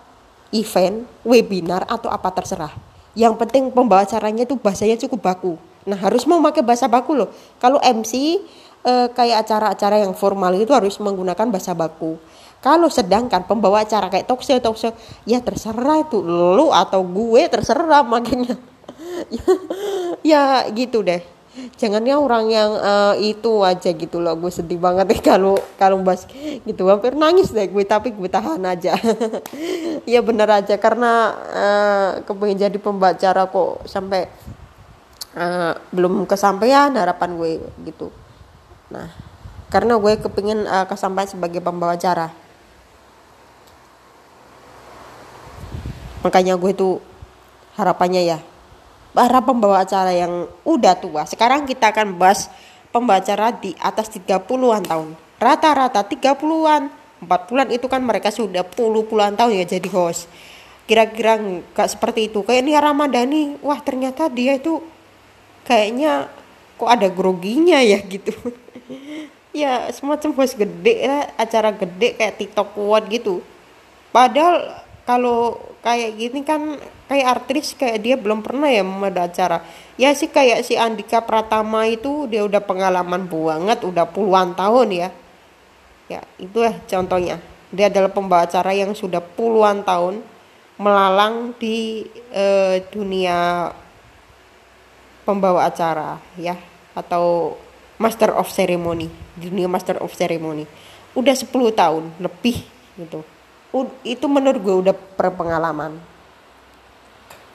[0.54, 2.72] event, webinar atau apa terserah.
[3.18, 5.52] Yang penting pembawa acaranya itu bahasanya cukup baku.
[5.88, 7.32] Nah, harus mau pakai bahasa baku loh.
[7.58, 8.38] Kalau MC
[8.84, 12.20] uh, kayak acara-acara yang formal itu harus menggunakan bahasa baku.
[12.58, 14.90] Kalau sedangkan pembawa acara kayak talk show, talk show,
[15.22, 18.58] ya terserah itu lu atau gue terserah makanya.
[20.26, 21.37] ya gitu deh.
[21.78, 24.34] Jangannya orang yang uh, itu aja gitu loh.
[24.38, 26.26] Gue sedih banget deh kalau kalau bahas
[26.64, 28.94] gitu hampir nangis deh gue tapi gue tahan aja.
[30.12, 34.26] ya bener aja karena uh, kepengen jadi pembacara kok sampai
[35.36, 37.50] uh, belum kesampaian harapan gue
[37.86, 38.08] gitu.
[38.88, 39.12] Nah,
[39.68, 42.48] karena gue kepingin uh, kesampaian sebagai pembawa acara.
[46.22, 46.98] makanya gue tuh
[47.78, 48.38] harapannya ya
[49.18, 51.26] para pembawa acara yang udah tua.
[51.26, 52.46] Sekarang kita akan bahas
[52.94, 55.18] pembawa acara di atas 30-an tahun.
[55.42, 56.86] Rata-rata 30-an
[57.18, 60.30] 4 bulan itu kan mereka sudah puluh puluhan tahun ya jadi host.
[60.86, 62.46] Kira-kira nggak seperti itu.
[62.46, 64.78] Kayak ini Ramadhani wah ternyata dia itu
[65.66, 66.30] kayaknya
[66.78, 68.30] kok ada groginya ya gitu.
[69.48, 73.42] Ya semacam host gede lah acara gede kayak TikTok kuat gitu.
[74.14, 76.76] Padahal kalau kayak gini kan
[77.08, 79.64] kayak artis kayak dia belum pernah ya memadu acara.
[79.96, 85.08] Ya sih kayak si Andika Pratama itu dia udah pengalaman banget udah puluhan tahun ya.
[86.12, 87.40] Ya itu ya contohnya.
[87.72, 90.20] Dia adalah pembawa acara yang sudah puluhan tahun
[90.76, 92.04] melalang di
[92.36, 93.72] uh, dunia
[95.24, 96.52] pembawa acara ya.
[96.92, 97.56] Atau
[97.96, 99.08] master of ceremony
[99.40, 100.68] dunia master of ceremony.
[101.16, 102.60] Udah 10 tahun lebih
[103.00, 103.24] gitu
[104.04, 106.00] itu menurut gue udah berpengalaman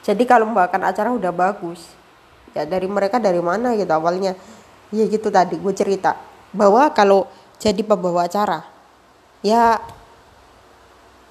[0.04, 1.80] jadi kalau membawakan acara udah bagus.
[2.52, 4.36] Ya dari mereka dari mana gitu awalnya.
[4.92, 6.20] Ya gitu tadi gue cerita.
[6.52, 7.24] Bahwa kalau
[7.56, 8.68] jadi pembawa acara
[9.40, 9.80] ya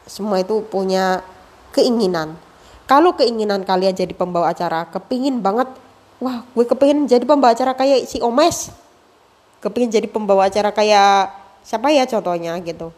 [0.09, 1.21] semua itu punya
[1.71, 2.33] keinginan.
[2.89, 5.69] Kalau keinginan kalian jadi pembawa acara kepingin banget
[6.17, 8.73] wah gue kepingin jadi pembawa acara kayak si Omes.
[9.61, 11.29] Kepingin jadi pembawa acara kayak
[11.61, 12.91] siapa ya contohnya gitu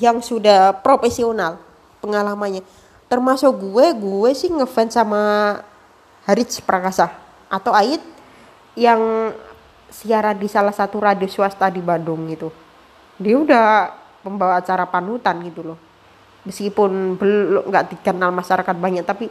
[0.00, 1.60] yang sudah profesional
[2.00, 2.64] pengalamannya.
[3.08, 5.22] Termasuk gue gue sih ngefans sama
[6.24, 7.12] Haris Prakasa
[7.52, 8.00] atau Ait
[8.72, 9.32] yang
[9.92, 12.48] siaran di salah satu radio swasta di Bandung gitu.
[13.20, 13.66] Dia udah
[14.24, 15.78] pembawa acara panutan gitu loh.
[16.48, 19.28] Meskipun belum nggak dikenal masyarakat banyak tapi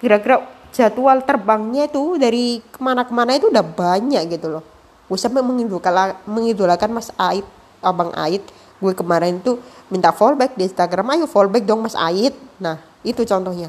[0.00, 4.64] kira-kira jadwal terbangnya itu dari ke mana-kemana itu udah banyak gitu loh.
[5.10, 7.44] Gue sampai mengidolakan mengidolakan Mas Ait
[7.82, 8.46] Abang Ait
[8.80, 9.60] gue kemarin tuh
[9.92, 11.06] minta fallback di Instagram.
[11.14, 13.68] Ayo fallback dong Mas Ait nah itu contohnya.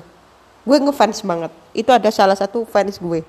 [0.63, 1.51] Gue ngefans banget.
[1.75, 3.21] Itu ada salah satu fans gue.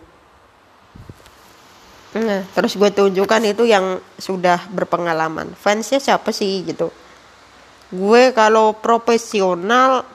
[2.23, 5.51] Nah terus gue tunjukkan itu yang sudah berpengalaman.
[5.59, 6.95] Fansnya siapa sih gitu.
[7.93, 10.07] Gue kalau profesional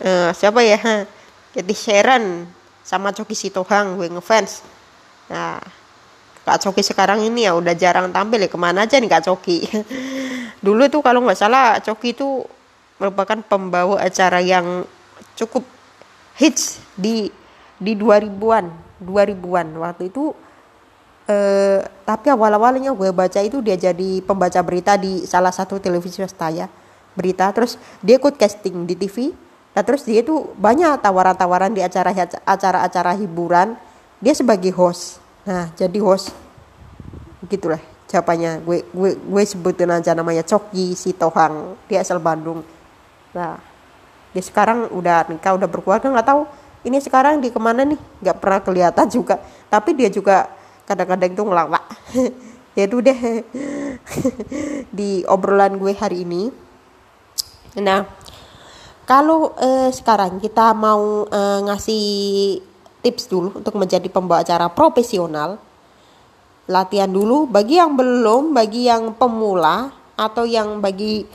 [0.00, 0.80] uh, siapa ya?
[1.54, 2.48] Jadi Sharon
[2.80, 4.64] sama Coki Sitohang gue ngefans.
[5.28, 5.81] Nah
[6.42, 9.62] Kak Coki sekarang ini ya udah jarang tampil ya ke mana aja nih Kak Coki?
[10.64, 12.42] Dulu tuh kalau nggak salah Coki itu
[12.98, 14.82] merupakan pembawa acara yang
[15.38, 15.62] cukup
[16.38, 17.30] hits di
[17.78, 18.70] di 2000-an
[19.02, 20.34] 2000-an waktu itu
[21.26, 26.50] eh, tapi awal-awalnya gue baca itu dia jadi pembaca berita di salah satu televisi swasta
[26.50, 26.66] ya
[27.14, 27.54] berita.
[27.54, 29.30] Terus dia ikut casting di TV
[29.72, 32.10] nah terus dia itu banyak tawaran-tawaran di acara
[32.44, 33.78] acara-acara hiburan.
[34.18, 36.34] Dia sebagai host nah jadi host.
[37.50, 41.74] Gitulah jawabannya gue gue gue sebutin aja namanya Coki si Tohang.
[41.88, 42.62] Dia asal Bandung.
[43.32, 43.58] Nah
[44.32, 46.42] dia sekarang udah nikah udah berkeluarga nggak tahu
[46.82, 48.00] ini sekarang di ke mana nih.
[48.22, 49.38] Nggak pernah kelihatan juga.
[49.70, 50.50] Tapi dia juga
[50.86, 51.84] kadang-kadang itu ngelawak.
[52.72, 53.44] Ya itu deh.
[54.96, 56.48] Di obrolan gue hari ini.
[57.76, 58.08] Nah
[59.04, 62.06] kalau eh, sekarang kita mau eh, ngasih
[63.02, 65.58] tips dulu untuk menjadi pembawa acara profesional.
[66.70, 71.26] Latihan dulu bagi yang belum, bagi yang pemula atau yang bagi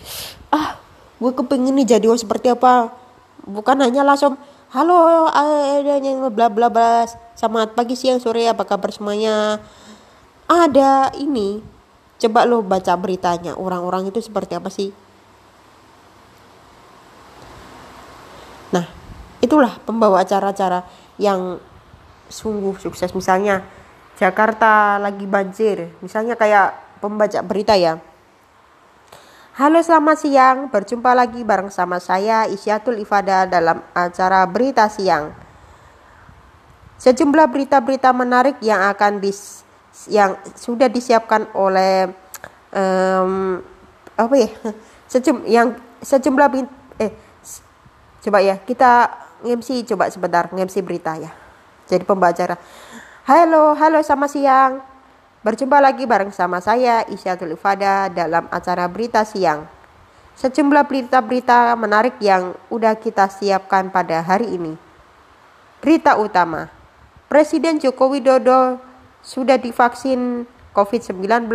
[0.50, 0.80] ah
[1.20, 2.96] gue kepingin nih jadi seperti apa.
[3.44, 4.40] Bukan hanya langsung
[4.72, 7.04] halo ada yang bla bla bla
[7.36, 9.60] selamat pagi siang sore apa kabar semuanya.
[10.48, 11.60] Ada ini
[12.18, 14.90] coba lo baca beritanya orang-orang itu seperti apa sih
[18.72, 18.86] Nah,
[19.40, 20.84] itulah pembawa acara-acara
[21.18, 21.62] yang
[22.30, 23.12] sungguh sukses.
[23.14, 23.66] Misalnya
[24.18, 25.94] Jakarta lagi banjir.
[26.02, 28.02] Misalnya kayak pembaca berita ya.
[29.58, 30.58] Halo selamat siang.
[30.70, 35.34] Berjumpa lagi bareng sama saya Isyatul Ifada dalam acara berita siang.
[36.98, 39.62] Sejumlah berita-berita menarik yang akan dis
[40.10, 42.10] yang sudah disiapkan oleh
[42.74, 43.62] um,
[44.18, 44.50] apa ya?
[45.14, 46.48] Sejum yang sejumlah
[47.02, 47.14] eh
[48.22, 49.10] coba ya kita
[49.48, 51.32] MC coba sebentar MC berita ya.
[51.88, 52.60] Jadi pembaca
[53.24, 54.84] halo halo sama siang.
[55.46, 59.64] Berjumpa lagi bareng sama saya Isyatul Ifada dalam acara berita siang.
[60.36, 64.76] Sejumlah berita-berita menarik yang udah kita siapkan pada hari ini.
[65.80, 66.68] Berita utama.
[67.32, 68.78] Presiden Joko Widodo
[69.24, 70.44] sudah divaksin
[70.76, 71.48] COVID-19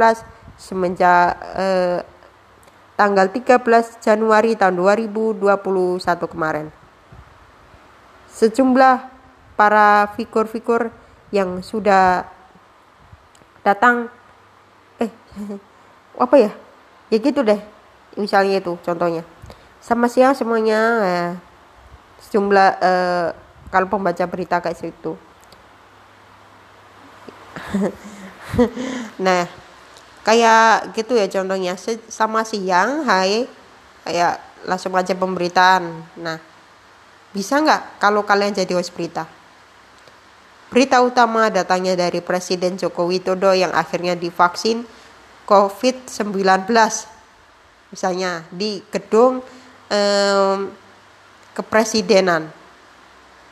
[0.56, 2.00] semenjak eh,
[2.96, 3.60] tanggal 13
[4.00, 6.81] Januari tahun 2021 kemarin
[8.32, 9.12] sejumlah
[9.54, 10.88] para figur-figur
[11.30, 12.24] yang sudah
[13.60, 14.08] datang.
[14.98, 15.12] Eh
[16.24, 16.50] apa ya?
[17.12, 17.60] Ya gitu deh
[18.16, 19.24] misalnya itu contohnya.
[19.82, 20.80] Sama siang semuanya.
[21.02, 21.26] Ya,
[22.28, 23.28] sejumlah eh,
[23.68, 25.12] kalau pembaca berita kayak situ.
[29.16, 29.48] Nah
[30.26, 31.72] kayak gitu ya contohnya.
[32.12, 33.48] Sama siang hai.
[34.04, 35.88] Kayak langsung aja pemberitaan.
[36.20, 36.51] Nah
[37.32, 39.24] bisa nggak kalau kalian jadi host berita?
[40.72, 44.88] Berita utama datangnya dari Presiden Joko Widodo yang akhirnya divaksin
[45.44, 46.64] COVID-19.
[47.92, 49.44] Misalnya di gedung
[49.92, 50.58] um,
[51.52, 52.48] kepresidenan.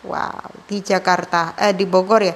[0.00, 2.32] Wow, di Jakarta, eh di Bogor ya.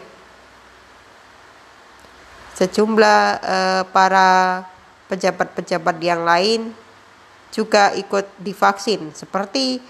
[2.61, 4.61] Sejumlah uh, para
[5.09, 6.77] pejabat-pejabat yang lain
[7.49, 9.81] juga ikut divaksin seperti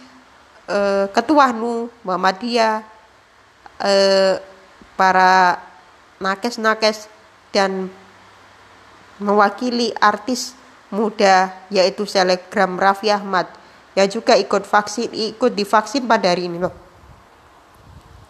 [0.68, 2.85] eh, ketua Nu Muhammadiyah
[3.83, 4.35] eh,
[4.94, 5.59] para
[6.22, 7.11] nakes-nakes
[7.50, 7.90] dan
[9.18, 10.55] mewakili artis
[10.90, 13.50] muda yaitu selegram Raffi Ahmad
[13.94, 16.74] yang juga ikut vaksin ikut divaksin pada hari ini loh.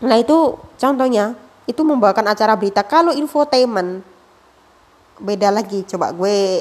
[0.05, 1.33] Nah itu contohnya
[1.65, 2.85] itu membawakan acara berita.
[2.85, 4.05] Kalau infotainment
[5.17, 5.89] beda lagi.
[5.89, 6.61] Coba gue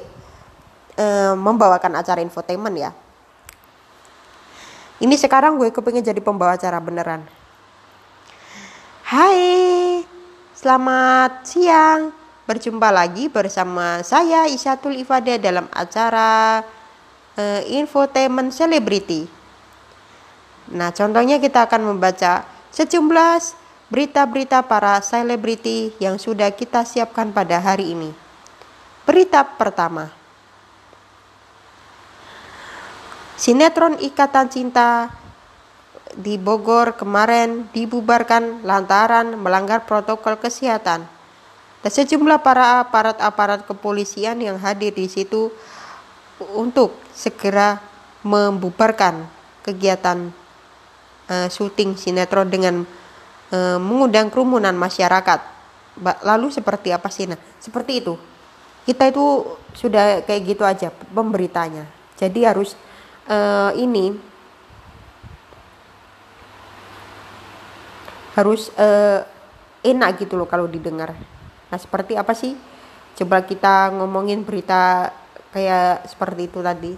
[0.96, 2.92] eh, membawakan acara infotainment ya
[5.02, 7.26] ini sekarang gue kepingin jadi pembawa acara beneran.
[9.08, 10.02] Hai,
[10.54, 12.14] selamat siang.
[12.44, 16.60] Berjumpa lagi bersama saya Isyatul Ifada dalam acara
[17.40, 19.26] uh, Infotainment Celebrity.
[20.76, 22.44] Nah, contohnya kita akan membaca
[22.76, 28.10] sejumlah berita-berita para selebriti yang sudah kita siapkan pada hari ini.
[29.06, 30.23] Berita pertama.
[33.44, 35.12] Sinetron Ikatan Cinta
[36.16, 41.04] di Bogor kemarin dibubarkan lantaran melanggar protokol kesehatan.
[41.84, 45.52] Dan sejumlah para aparat-aparat kepolisian yang hadir di situ
[46.56, 47.84] untuk segera
[48.24, 49.28] membubarkan
[49.60, 50.32] kegiatan
[51.28, 52.88] uh, syuting sinetron dengan
[53.52, 55.44] uh, mengundang kerumunan masyarakat.
[56.24, 57.28] Lalu seperti apa sih?
[57.28, 58.16] Nah, seperti itu.
[58.88, 59.44] Kita itu
[59.76, 61.84] sudah kayak gitu aja pemberitanya.
[62.16, 62.80] Jadi harus
[63.28, 64.16] uh, ini
[68.34, 69.22] harus uh,
[69.86, 71.14] enak gitu loh kalau didengar.
[71.70, 72.58] Nah, seperti apa sih?
[73.14, 75.14] Coba kita ngomongin berita
[75.54, 76.94] kayak seperti itu tadi.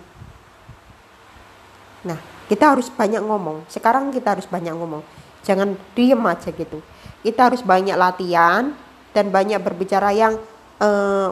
[2.07, 3.67] Nah, kita harus banyak ngomong.
[3.67, 5.03] Sekarang kita harus banyak ngomong.
[5.43, 6.79] Jangan diem aja gitu.
[7.19, 8.71] Kita harus banyak latihan
[9.11, 10.39] dan banyak berbicara yang
[10.79, 11.29] uh,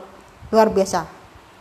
[0.52, 1.08] luar biasa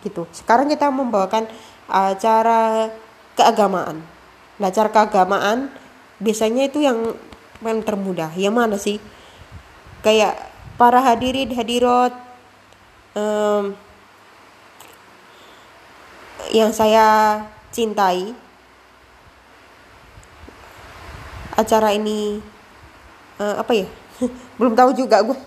[0.03, 0.27] gitu.
[0.35, 1.47] Sekarang kita membawakan
[1.87, 2.91] acara
[3.39, 4.03] keagamaan.
[4.63, 5.75] Acara keagamaan
[6.23, 7.19] biasanya itu yang
[7.59, 8.31] paling termudah.
[8.39, 8.99] Yang mana sih?
[10.07, 10.39] Kayak
[10.79, 12.15] para hadirin hadirat
[13.15, 13.75] um,
[16.53, 17.39] yang saya
[17.73, 18.35] cintai
[21.57, 22.41] acara ini
[23.41, 23.87] uh, apa ya
[24.59, 25.39] belum tahu juga gue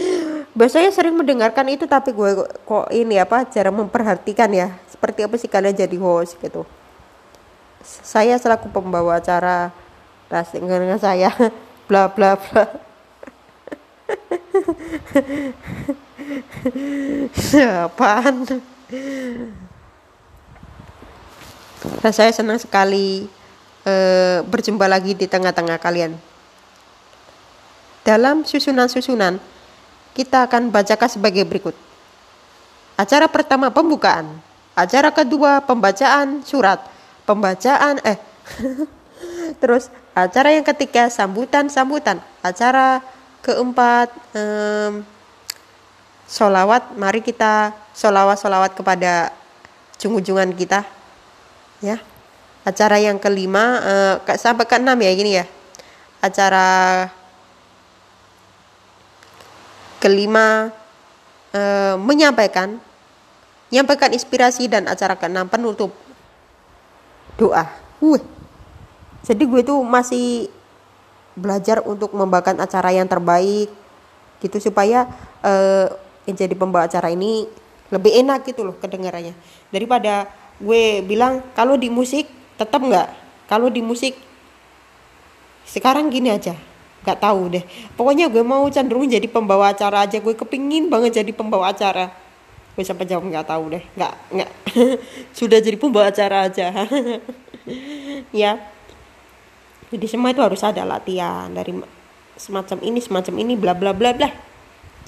[0.58, 5.50] biasanya sering mendengarkan itu tapi gue kok ini apa cara memperhatikan ya seperti apa sih
[5.50, 6.66] kalian jadi host gitu
[7.84, 9.68] saya selaku pembawa acara
[10.32, 11.28] tas dengan saya
[11.88, 12.64] bla bla bla
[17.84, 18.36] Apaan?
[22.00, 23.28] Nah, saya senang sekali
[23.84, 26.16] uh, berjumpa lagi di tengah-tengah kalian.
[28.04, 29.40] Dalam susunan-susunan,
[30.12, 31.76] kita akan bacakan sebagai berikut.
[32.94, 34.38] Acara pertama pembukaan,
[34.76, 36.78] acara kedua pembacaan surat,
[37.24, 38.18] pembacaan eh
[39.62, 43.02] terus acara yang ketiga sambutan-sambutan, acara
[43.42, 45.02] keempat um,
[46.24, 49.34] solawat mari kita solawat solawat kepada
[49.98, 50.86] junjungan kita
[51.82, 51.98] ya.
[52.64, 55.44] Acara yang kelima uh, sampai ke enam ya gini ya.
[56.24, 57.10] Acara
[60.00, 60.72] kelima
[61.52, 62.80] uh, menyampaikan
[63.68, 65.92] menyampaikan inspirasi dan acara keenam penutup
[67.38, 67.66] doa.
[67.98, 68.34] Uh
[69.24, 70.52] jadi gue tuh masih
[71.32, 73.72] belajar untuk membawakan acara yang terbaik
[74.44, 75.08] gitu supaya
[75.40, 75.88] uh,
[76.28, 77.48] yang jadi pembawa acara ini
[77.88, 79.32] lebih enak gitu loh kedengarannya.
[79.72, 80.28] Daripada
[80.60, 82.28] gue bilang kalau di musik
[82.60, 83.08] tetap nggak?
[83.48, 84.12] Kalau di musik
[85.64, 86.52] sekarang gini aja.
[87.04, 87.64] Nggak tahu deh.
[87.96, 90.20] Pokoknya gue mau cenderung jadi pembawa acara aja.
[90.20, 92.12] Gue kepingin banget jadi pembawa acara
[92.74, 93.84] gue sampai jawab nggak tahu deh.
[93.94, 94.50] Nggak nggak.
[95.38, 96.70] Sudah jadi pembawa acara aja.
[98.34, 98.60] Ya.
[99.88, 101.72] Jadi semua itu harus ada latihan dari
[102.36, 104.28] semacam ini semacam ini bla bla bla bla.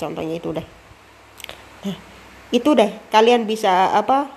[0.00, 0.64] Contohnya itu deh.
[1.84, 1.96] Nah
[2.48, 2.90] itu deh.
[3.12, 4.30] Kalian bisa apa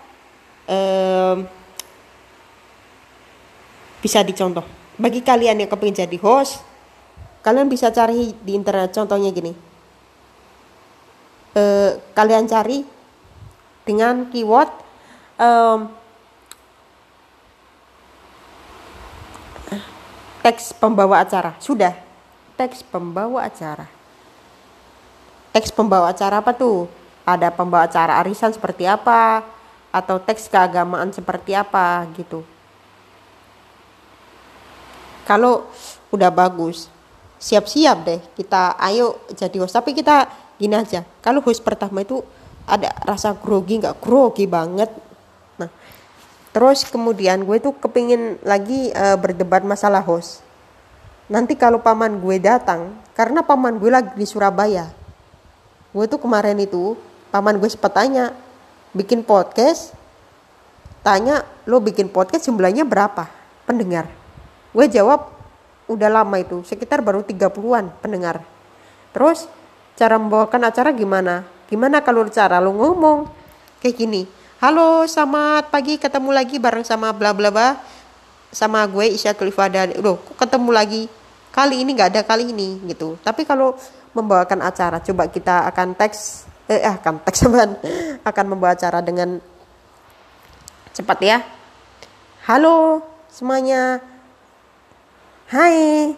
[0.68, 1.48] um,
[4.04, 4.68] bisa dicontoh.
[5.00, 6.60] Bagi kalian yang kepingin jadi host
[7.40, 8.92] kalian bisa cari di internet.
[8.92, 9.56] Contohnya gini.
[11.56, 12.99] Uh, kalian cari
[13.90, 14.70] dengan keyword
[15.42, 15.90] um,
[20.46, 21.58] teks pembawa acara.
[21.58, 21.98] Sudah.
[22.54, 23.90] Teks pembawa acara.
[25.50, 26.86] Teks pembawa acara apa tuh?
[27.26, 29.42] Ada pembawa acara arisan seperti apa?
[29.90, 32.06] Atau teks keagamaan seperti apa?
[32.14, 32.46] Gitu.
[35.26, 35.66] Kalau
[36.14, 36.94] udah bagus,
[37.42, 38.22] siap-siap deh.
[38.38, 39.74] Kita ayo jadi host.
[39.74, 40.30] Tapi kita
[40.62, 42.22] gini aja, kalau host pertama itu
[42.66, 44.92] ada rasa grogi nggak grogi banget.
[45.62, 45.70] Nah,
[46.52, 50.42] terus kemudian gue tuh kepingin lagi uh, berdebat masalah host.
[51.30, 54.90] Nanti kalau paman gue datang, karena paman gue lagi di Surabaya,
[55.94, 56.98] gue tuh kemarin itu
[57.30, 58.34] paman gue sempat tanya
[58.98, 59.94] bikin podcast?
[61.06, 63.30] Tanya lo bikin podcast jumlahnya berapa
[63.70, 64.10] pendengar?
[64.74, 65.32] Gue jawab
[65.90, 68.42] udah lama itu sekitar baru 30-an pendengar.
[69.10, 69.50] Terus
[69.98, 73.30] cara membawakan acara gimana gimana kalau cara lo ngomong
[73.80, 74.26] kayak gini
[74.58, 77.78] halo selamat pagi ketemu lagi bareng sama bla bla bla
[78.50, 81.02] sama gue Isya Tulifada loh ketemu lagi
[81.54, 83.78] kali ini nggak ada kali ini gitu tapi kalau
[84.18, 87.40] membawakan acara coba kita akan teks eh akan ah, teks
[88.30, 89.42] akan membawa acara dengan
[90.94, 91.38] cepat ya.
[92.46, 94.04] Halo semuanya.
[95.50, 96.14] Hai.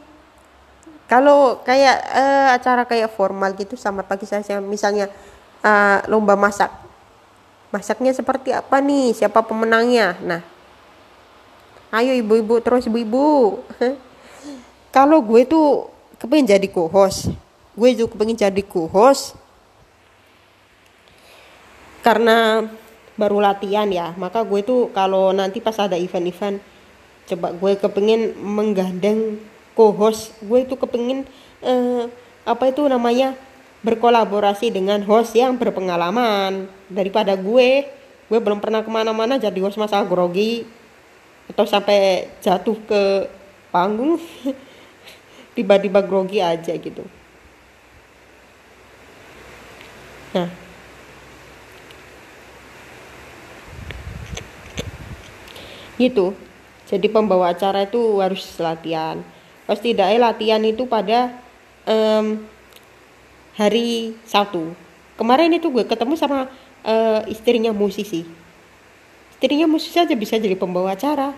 [1.07, 5.11] Kalau kayak uh, acara kayak formal gitu sama pagi saya misalnya
[5.63, 6.69] uh, lomba masak.
[7.71, 9.15] Masaknya seperti apa nih?
[9.15, 10.19] Siapa pemenangnya?
[10.21, 10.41] Nah.
[11.91, 13.59] Ayo ibu-ibu terus ibu-ibu.
[14.95, 15.87] Kalau gue tuh
[16.19, 17.31] kepengen jadi co-host.
[17.75, 19.41] Gue juga kepengen jadi co-host
[22.01, 22.65] karena
[23.15, 26.57] baru latihan ya maka gue tuh kalau nanti pas ada event-event
[27.29, 29.37] coba gue kepingin menggandeng
[29.77, 31.23] co-host gue itu kepingin
[31.61, 32.09] uh,
[32.43, 33.37] apa itu namanya
[33.81, 36.69] berkolaborasi dengan host yang berpengalaman.
[36.87, 37.89] Daripada gue
[38.31, 40.65] gue belum pernah ke mana-mana jadi host masalah grogi.
[41.49, 43.27] Atau sampai jatuh ke
[43.73, 44.21] panggung
[45.57, 47.03] tiba-tiba grogi aja gitu.
[50.31, 50.49] Nah.
[55.99, 56.33] Gitu.
[56.87, 59.19] Jadi pembawa acara itu harus latihan.
[59.63, 61.31] Pasti tidak latihan itu pada
[61.87, 62.43] um,
[63.55, 64.73] hari Sabtu.
[65.19, 66.49] Kemarin itu gue ketemu sama
[66.85, 68.25] uh, istrinya musisi.
[69.35, 71.33] Istrinya musisi aja bisa jadi pembawa acara.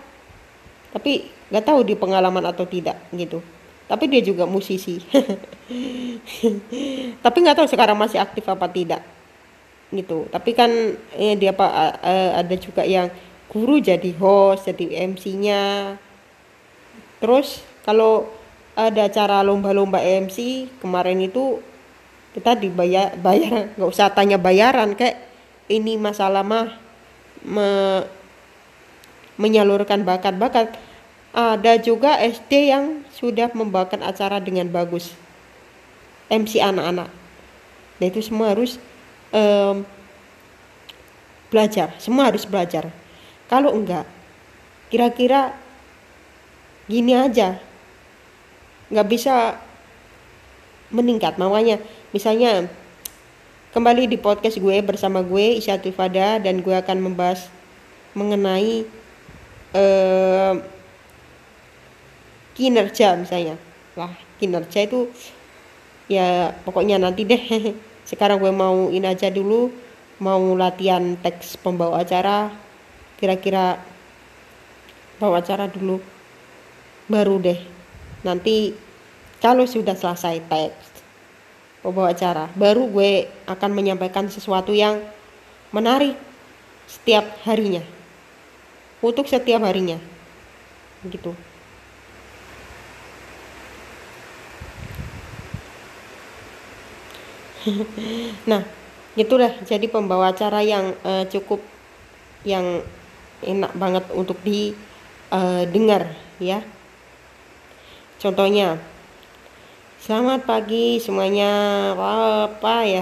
[0.94, 3.42] Tapi nggak tahu di pengalaman atau tidak gitu.
[3.84, 5.02] Tapi dia juga musisi.
[7.24, 9.02] Tapi nggak tahu sekarang masih aktif apa tidak
[9.92, 10.30] gitu.
[10.30, 10.70] Tapi kan
[11.18, 13.10] eh, dia apa uh, ada juga yang
[13.54, 15.94] guru jadi host jadi MC-nya
[17.22, 18.26] terus kalau
[18.74, 21.62] ada acara lomba-lomba MC kemarin itu
[22.34, 25.22] kita dibayar bayar nggak usah tanya bayaran kayak
[25.70, 26.76] ini masalah mah
[27.44, 27.68] me,
[29.36, 30.74] menyalurkan bakat-bakat.
[31.34, 35.10] Ada juga SD yang sudah membawakan acara dengan bagus.
[36.30, 37.10] MC anak-anak.
[37.98, 38.78] Nah itu semua harus
[39.34, 39.82] um,
[41.50, 41.90] belajar.
[41.98, 42.86] Semua harus belajar.
[43.50, 44.06] Kalau enggak,
[44.94, 45.58] kira-kira
[46.86, 47.58] gini aja,
[48.94, 49.58] nggak bisa
[50.94, 51.34] meningkat.
[51.34, 51.82] Makanya,
[52.14, 52.70] misalnya
[53.74, 57.50] kembali di podcast gue bersama gue Isya Tifada dan gue akan membahas
[58.14, 58.86] mengenai
[59.74, 60.54] uh,
[62.54, 63.58] kinerja misalnya.
[63.98, 65.10] Lah, kinerja itu
[66.06, 67.42] ya pokoknya nanti deh.
[68.08, 69.74] Sekarang gue mau ini aja dulu,
[70.22, 72.54] mau latihan teks pembawa acara
[73.18, 73.82] kira-kira
[75.18, 75.98] bawa acara dulu
[77.06, 77.60] baru deh
[78.26, 78.74] nanti
[79.38, 80.93] kalau sudah selesai teks
[81.92, 82.48] bawa acara.
[82.56, 85.04] Baru gue akan menyampaikan sesuatu yang
[85.74, 86.16] menarik
[86.88, 87.84] setiap harinya.
[89.04, 90.00] Untuk setiap harinya.
[91.04, 91.34] Gitu.
[98.50, 98.60] Nah
[99.16, 101.64] itulah jadi pembawa acara yang uh, cukup
[102.44, 102.84] yang
[103.40, 106.58] enak banget untuk didengar eh, uh, ya.
[108.20, 108.80] Contohnya,
[110.04, 111.48] selamat pagi semuanya,
[112.44, 113.00] apa ya?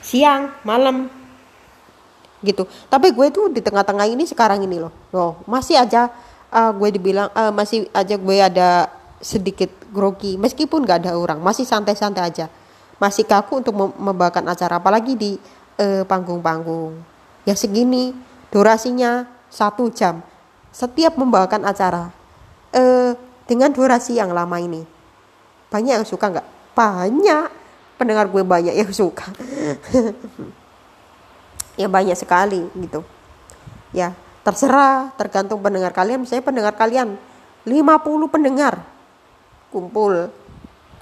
[0.00, 1.12] Siang, malam,
[2.40, 2.64] gitu.
[2.88, 6.08] Tapi gue tuh di tengah-tengah ini sekarang ini loh, loh masih aja
[6.48, 8.88] uh, gue dibilang uh, masih aja gue ada
[9.20, 12.48] sedikit grogi, meskipun gak ada orang, masih santai-santai aja,
[12.96, 15.36] masih kaku untuk membawakan acara, apalagi di
[16.08, 16.96] panggung-panggung.
[16.96, 18.16] Uh, ya segini
[18.48, 20.24] durasinya satu jam
[20.74, 22.10] setiap membawakan acara
[22.74, 23.14] eh,
[23.48, 24.84] dengan durasi yang lama ini.
[25.72, 26.76] Banyak yang suka nggak?
[26.76, 27.48] Banyak.
[27.96, 29.26] Pendengar gue banyak yang suka.
[31.78, 33.06] Ya banyak sekali gitu.
[33.94, 34.10] Ya
[34.42, 36.26] terserah tergantung pendengar kalian.
[36.26, 37.14] Misalnya pendengar kalian
[37.62, 38.82] 50 pendengar.
[39.70, 40.26] Kumpul.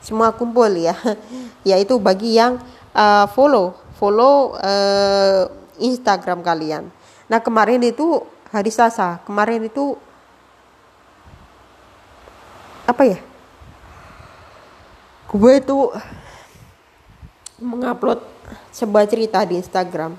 [0.05, 0.92] Semua kumpul ya.
[1.72, 2.61] Yaitu bagi yang
[2.92, 3.72] uh, follow.
[3.97, 5.49] Follow uh,
[5.80, 6.92] Instagram kalian.
[7.32, 8.20] Nah kemarin itu
[8.53, 9.97] hari Selasa, kemarin itu
[12.87, 13.18] apa ya?
[15.28, 15.91] Gue itu
[17.59, 18.22] mengupload
[18.70, 20.14] sebuah cerita di Instagram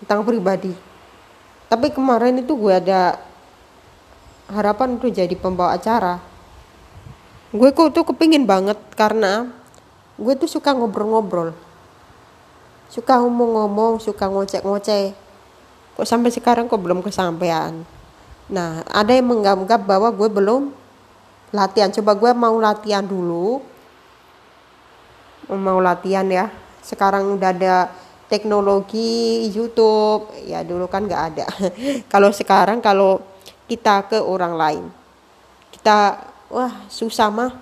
[0.00, 0.72] tentang pribadi.
[1.68, 3.18] Tapi kemarin itu gue ada
[4.48, 6.22] harapan untuk jadi pembawa acara.
[7.52, 9.52] Gue kok tuh kepingin banget karena
[10.18, 11.54] gue tuh suka ngobrol-ngobrol
[12.88, 15.14] suka ngomong-ngomong suka ngocek-ngoceh
[15.94, 17.86] kok sampai sekarang kok belum kesampaian
[18.50, 20.74] nah ada yang menganggap bahwa gue belum
[21.54, 21.90] latihan.
[21.92, 23.62] Coba gue mau latihan dulu.
[25.48, 26.52] Mau latihan ya.
[26.84, 27.76] Sekarang udah ada
[28.28, 30.32] teknologi YouTube.
[30.44, 31.46] Ya dulu kan nggak ada.
[32.12, 33.20] Kalau sekarang kalau
[33.68, 34.84] kita ke orang lain
[35.72, 37.52] kita wah susah mah.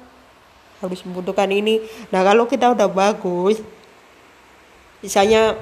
[0.77, 1.81] Harus membutuhkan ini.
[2.13, 3.65] Nah kalau kita udah bagus
[5.01, 5.57] misalnya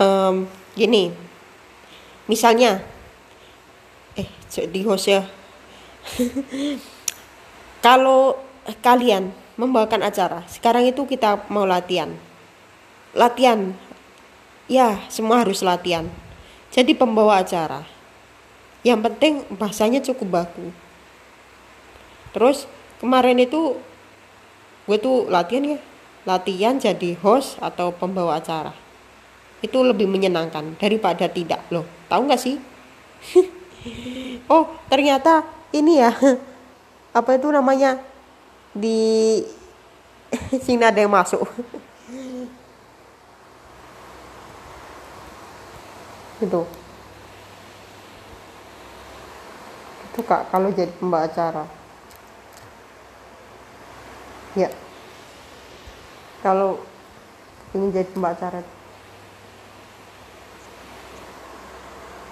[0.00, 1.12] um, gini.
[2.24, 2.80] Misalnya
[4.16, 4.26] eh
[4.66, 5.22] di host ya.
[7.84, 8.40] Kalau
[8.80, 12.10] kalian membawakan acara sekarang itu kita mau latihan.
[13.12, 13.76] Latihan.
[14.70, 16.08] Ya semua harus latihan.
[16.70, 17.82] Jadi pembawa acara.
[18.80, 20.72] Yang penting bahasanya cukup baku.
[22.30, 22.70] Terus
[23.02, 23.76] kemarin itu
[24.86, 25.78] gue tuh latihan ya.
[26.22, 28.76] Latihan jadi host atau pembawa acara
[29.60, 31.84] itu lebih menyenangkan daripada tidak loh.
[32.08, 32.56] Tahu nggak sih?
[34.50, 35.40] Oh ternyata
[35.72, 36.12] ini ya.
[37.18, 37.96] Apa itu namanya?
[38.76, 39.40] Di
[40.66, 41.46] sini ada yang masuk.
[46.44, 46.62] Itu.
[50.10, 51.64] Itu kak kalau jadi pembawa acara.
[54.58, 54.68] Ya.
[56.44, 56.82] Kalau
[57.72, 58.60] ingin jadi pembawa acara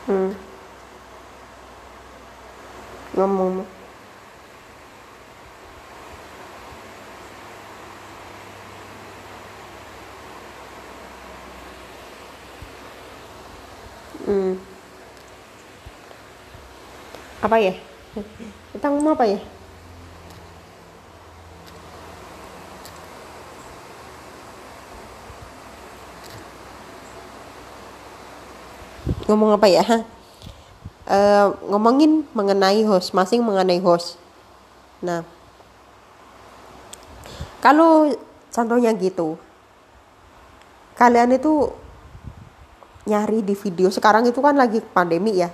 [0.09, 0.33] hmm.
[3.13, 3.69] ngomong
[14.25, 14.57] hmm.
[17.45, 17.75] apa ya
[18.73, 19.58] kita ngomong apa ya
[29.29, 29.85] ngomong apa ya
[31.09, 34.17] uh, ngomongin mengenai host masing mengenai host.
[35.05, 35.25] Nah
[37.61, 38.09] kalau
[38.49, 39.37] contohnya gitu
[40.97, 41.71] kalian itu
[43.09, 43.89] nyari di video.
[43.89, 45.49] Sekarang itu kan lagi pandemi ya.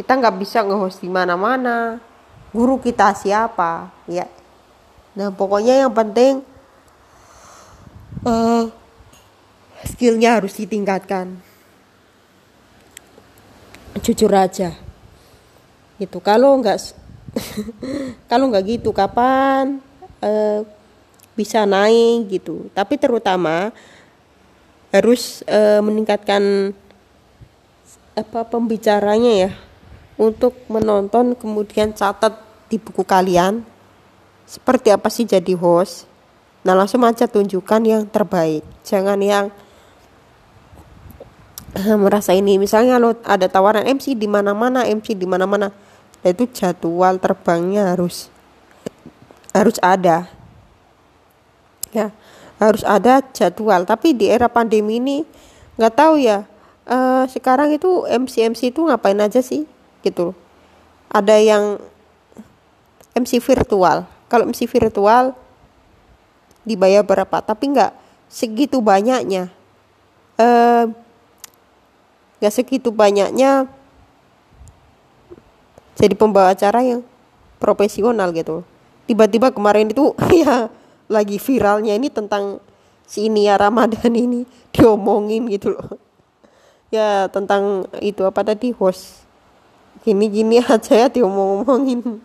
[0.00, 2.00] Kita nggak bisa nge-host di mana-mana.
[2.52, 4.24] Guru kita siapa ya.
[5.16, 6.40] Nah pokoknya yang penting
[8.24, 8.64] uh,
[9.84, 11.49] skillnya harus ditingkatkan
[13.98, 14.70] jujur aja.
[15.98, 16.78] Itu kalau nggak
[18.30, 19.82] kalau nggak gitu kapan
[20.22, 20.62] uh,
[21.34, 22.70] bisa naik gitu.
[22.70, 23.74] Tapi terutama
[24.94, 26.74] harus uh, meningkatkan
[28.18, 29.50] apa pembicaranya ya
[30.20, 32.36] untuk menonton kemudian catat
[32.70, 33.66] di buku kalian.
[34.44, 36.10] Seperti apa sih jadi host?
[36.66, 38.66] Nah langsung aja tunjukkan yang terbaik.
[38.84, 39.48] Jangan yang
[42.02, 42.58] merasa ini.
[42.58, 45.70] Misalnya lo ada tawaran MC di mana-mana MC di mana-mana
[46.20, 48.28] itu jadwal terbangnya harus
[49.54, 50.28] harus ada.
[51.90, 52.14] Ya
[52.60, 53.86] harus ada jadwal.
[53.88, 55.24] Tapi di era pandemi ini
[55.80, 56.44] nggak tahu ya
[56.84, 59.64] uh, sekarang itu MC MC itu ngapain aja sih
[60.04, 60.36] gitu
[61.10, 61.82] ada yang
[63.10, 64.06] MC virtual.
[64.30, 65.34] Kalau MC virtual
[66.62, 67.42] dibayar berapa?
[67.42, 67.92] Tapi nggak
[68.30, 69.50] segitu banyaknya.
[70.38, 70.94] Uh,
[72.40, 73.68] nggak segitu banyaknya
[76.00, 77.04] jadi pembawa acara yang
[77.60, 78.64] profesional gitu.
[79.04, 80.72] Tiba-tiba kemarin itu ya
[81.12, 82.56] lagi viralnya ini tentang
[83.04, 86.00] si ini ya Ramadan ini diomongin gitu loh.
[86.88, 89.20] Ya tentang itu apa tadi host.
[90.00, 92.24] Gini-gini aja ya diomong-omongin.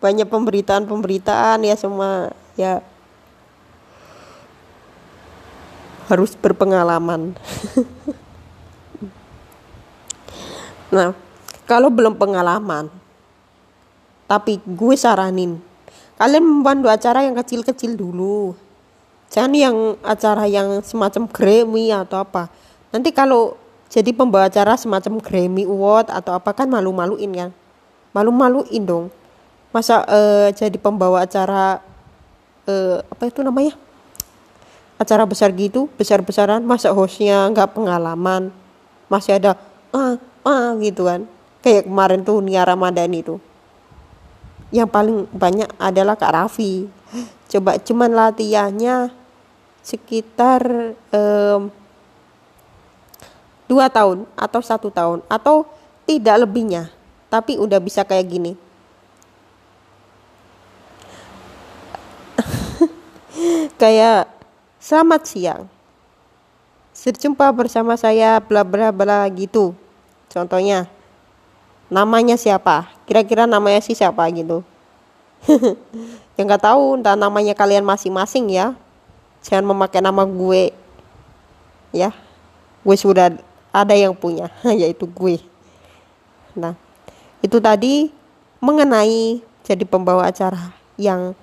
[0.00, 2.80] Banyak pemberitaan-pemberitaan ya semua ya.
[6.08, 7.36] Harus berpengalaman
[10.92, 11.16] nah
[11.64, 12.92] kalau belum pengalaman
[14.28, 15.72] tapi gue saranin
[16.22, 18.54] kalian membantu acara yang kecil-kecil dulu.
[19.32, 19.76] Jangan yang
[20.06, 22.46] acara yang semacam Grammy atau apa.
[22.94, 23.58] Nanti kalau
[23.90, 27.50] jadi pembawa acara semacam Grammy Award atau apa kan malu-maluin kan?
[28.14, 29.06] Malu-maluin dong.
[29.74, 31.82] Masa uh, jadi pembawa acara
[32.70, 33.74] uh, apa itu namanya?
[35.00, 38.54] Acara besar gitu besar-besaran masa hostnya nggak pengalaman?
[39.10, 39.58] Masih ada
[39.90, 41.24] ah ah gitu kan.
[41.62, 43.38] Kayak kemarin tuh Nia Ramadan itu
[44.72, 46.88] yang paling banyak adalah Kak Raffi.
[47.52, 49.12] Coba cuman latihannya
[49.84, 51.68] sekitar um,
[53.68, 55.68] dua tahun atau satu tahun atau
[56.08, 56.88] tidak lebihnya.
[57.28, 58.52] Tapi udah bisa kayak gini.
[63.80, 64.28] Kayak
[64.80, 65.64] selamat siang.
[66.92, 69.74] Berjumpa bersama saya bla bla bla gitu
[70.32, 70.88] contohnya
[71.92, 72.88] namanya siapa?
[73.04, 74.64] Kira-kira namanya sih siapa gitu?
[76.40, 78.72] Yang nggak tahu entah namanya kalian masing-masing ya.
[79.44, 80.72] Jangan memakai nama gue.
[81.92, 82.16] Ya
[82.82, 83.30] gue sudah
[83.70, 85.38] ada yang punya yaitu gue.
[86.58, 86.74] Nah
[87.40, 88.10] itu tadi
[88.62, 91.34] mengenai jadi pembawa acara yang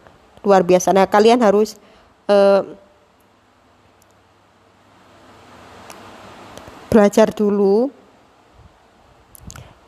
[0.43, 0.91] luar biasa.
[0.91, 1.79] Nah kalian harus
[2.27, 2.63] uh,
[6.91, 7.91] belajar dulu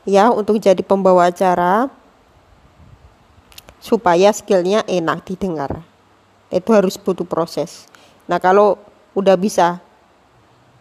[0.08, 1.90] ya untuk jadi pembawa acara
[3.82, 5.82] supaya skillnya enak didengar.
[6.54, 7.90] Itu harus butuh proses.
[8.30, 8.78] Nah kalau
[9.18, 9.82] udah bisa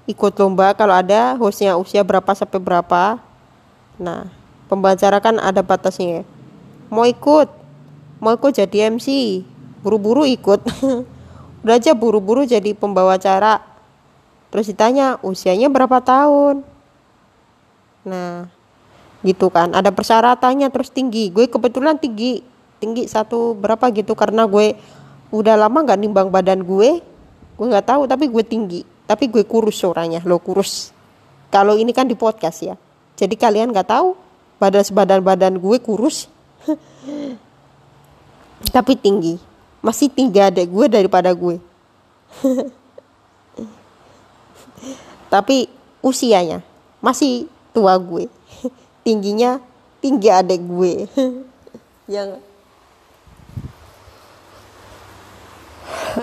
[0.05, 3.19] ikut lomba kalau ada hostnya usia berapa sampai berapa
[4.01, 4.27] nah
[4.69, 6.23] pembacara kan ada batasnya.
[6.93, 7.49] Mau ikut
[8.21, 9.41] mau ikut jadi MC
[9.81, 10.61] buru-buru ikut.
[11.65, 13.61] Udah aja buru-buru jadi pembawa acara.
[14.49, 16.65] Terus ditanya usianya berapa tahun?
[18.03, 18.49] Nah
[19.21, 19.73] gitu kan.
[19.73, 21.29] Ada persyaratannya terus tinggi.
[21.33, 22.41] Gue kebetulan tinggi
[22.81, 24.73] tinggi satu berapa gitu karena gue
[25.31, 27.01] udah lama nggak nimbang badan gue.
[27.57, 28.81] Gue nggak tahu tapi gue tinggi.
[29.05, 30.95] Tapi gue kurus orangnya lo kurus.
[31.51, 32.75] Kalau ini kan di podcast ya.
[33.19, 34.17] Jadi kalian nggak tahu
[34.61, 36.29] badan badan badan gue kurus
[38.77, 39.37] tapi tinggi.
[39.81, 41.57] Masih tinggi adek gue daripada gue.
[45.31, 45.71] Tapi
[46.03, 46.59] usianya
[47.01, 48.27] masih tua gue
[49.03, 49.61] tingginya
[50.01, 50.95] tinggi adek gue
[52.15, 52.41] yang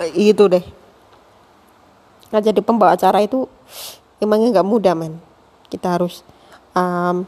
[0.14, 0.78] itu deh
[2.28, 3.48] Nah jadi pembawa acara itu
[4.20, 5.20] emangnya nggak mudah men.
[5.72, 6.24] Kita harus
[6.76, 7.24] um,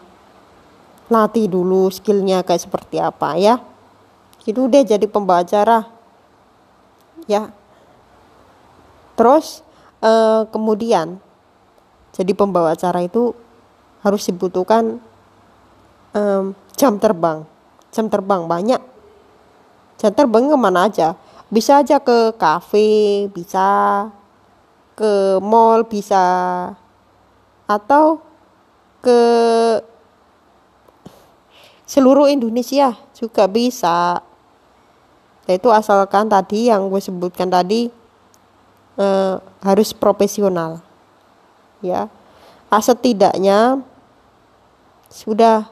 [1.07, 3.63] latih dulu skillnya kayak seperti apa ya.
[4.43, 5.87] Itu deh jadi pembawa acara.
[7.27, 7.51] Ya.
[9.15, 9.63] Terus
[10.03, 11.19] uh, kemudian
[12.15, 13.35] jadi pembawa acara itu
[14.03, 14.99] harus dibutuhkan
[16.15, 17.43] um, jam terbang.
[17.89, 18.81] Jam terbang banyak.
[19.99, 21.17] Jam terbang ke mana aja?
[21.49, 24.07] Bisa aja ke kafe, bisa
[24.99, 26.19] ke mall bisa
[27.63, 28.19] atau
[28.99, 29.19] ke
[31.87, 34.19] seluruh Indonesia juga bisa
[35.47, 37.87] itu asalkan tadi yang gue sebutkan tadi
[38.99, 40.83] eh, harus profesional
[41.79, 42.11] ya
[42.69, 43.79] setidaknya
[45.07, 45.65] sudah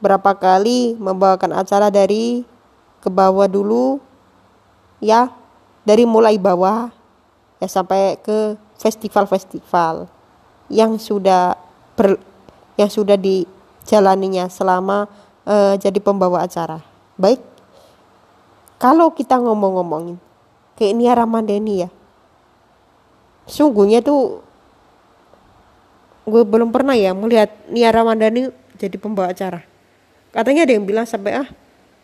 [0.00, 2.42] berapa kali membawakan acara dari
[3.00, 4.00] ke bawah dulu
[5.00, 5.32] ya
[5.84, 6.92] dari mulai bawah
[7.60, 10.08] ya sampai ke festival-festival
[10.72, 11.56] yang sudah
[11.96, 12.16] ber,
[12.80, 15.04] yang sudah dijalaninya selama
[15.44, 16.80] uh, jadi pembawa acara.
[17.20, 17.44] Baik,
[18.80, 20.16] kalau kita ngomong-ngomongin
[20.80, 21.88] kayak Nia Ramadhani ya,
[23.44, 24.40] sungguhnya tuh
[26.24, 28.48] gue belum pernah ya melihat Nia Ramadhani
[28.80, 29.69] jadi pembawa acara.
[30.30, 31.48] Katanya ada yang bilang sampai ah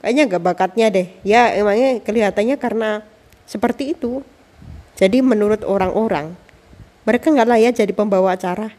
[0.03, 1.07] kayaknya gak bakatnya deh.
[1.23, 3.07] Ya emangnya kelihatannya karena
[3.47, 4.23] seperti itu.
[4.97, 6.35] Jadi menurut orang-orang
[7.07, 8.75] mereka nggak layak jadi pembawa acara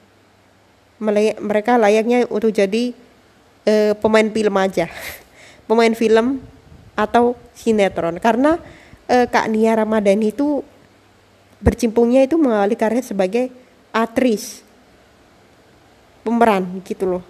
[1.39, 2.91] mereka layaknya untuk jadi
[3.63, 4.91] uh, pemain film aja
[5.69, 6.43] pemain film
[6.97, 8.59] atau sinetron karena
[9.07, 10.65] uh, Kak Nia Ramadhani itu
[11.63, 13.49] bercimpungnya itu melalui karir sebagai
[13.95, 14.61] aktris
[16.25, 17.23] pemeran gitu loh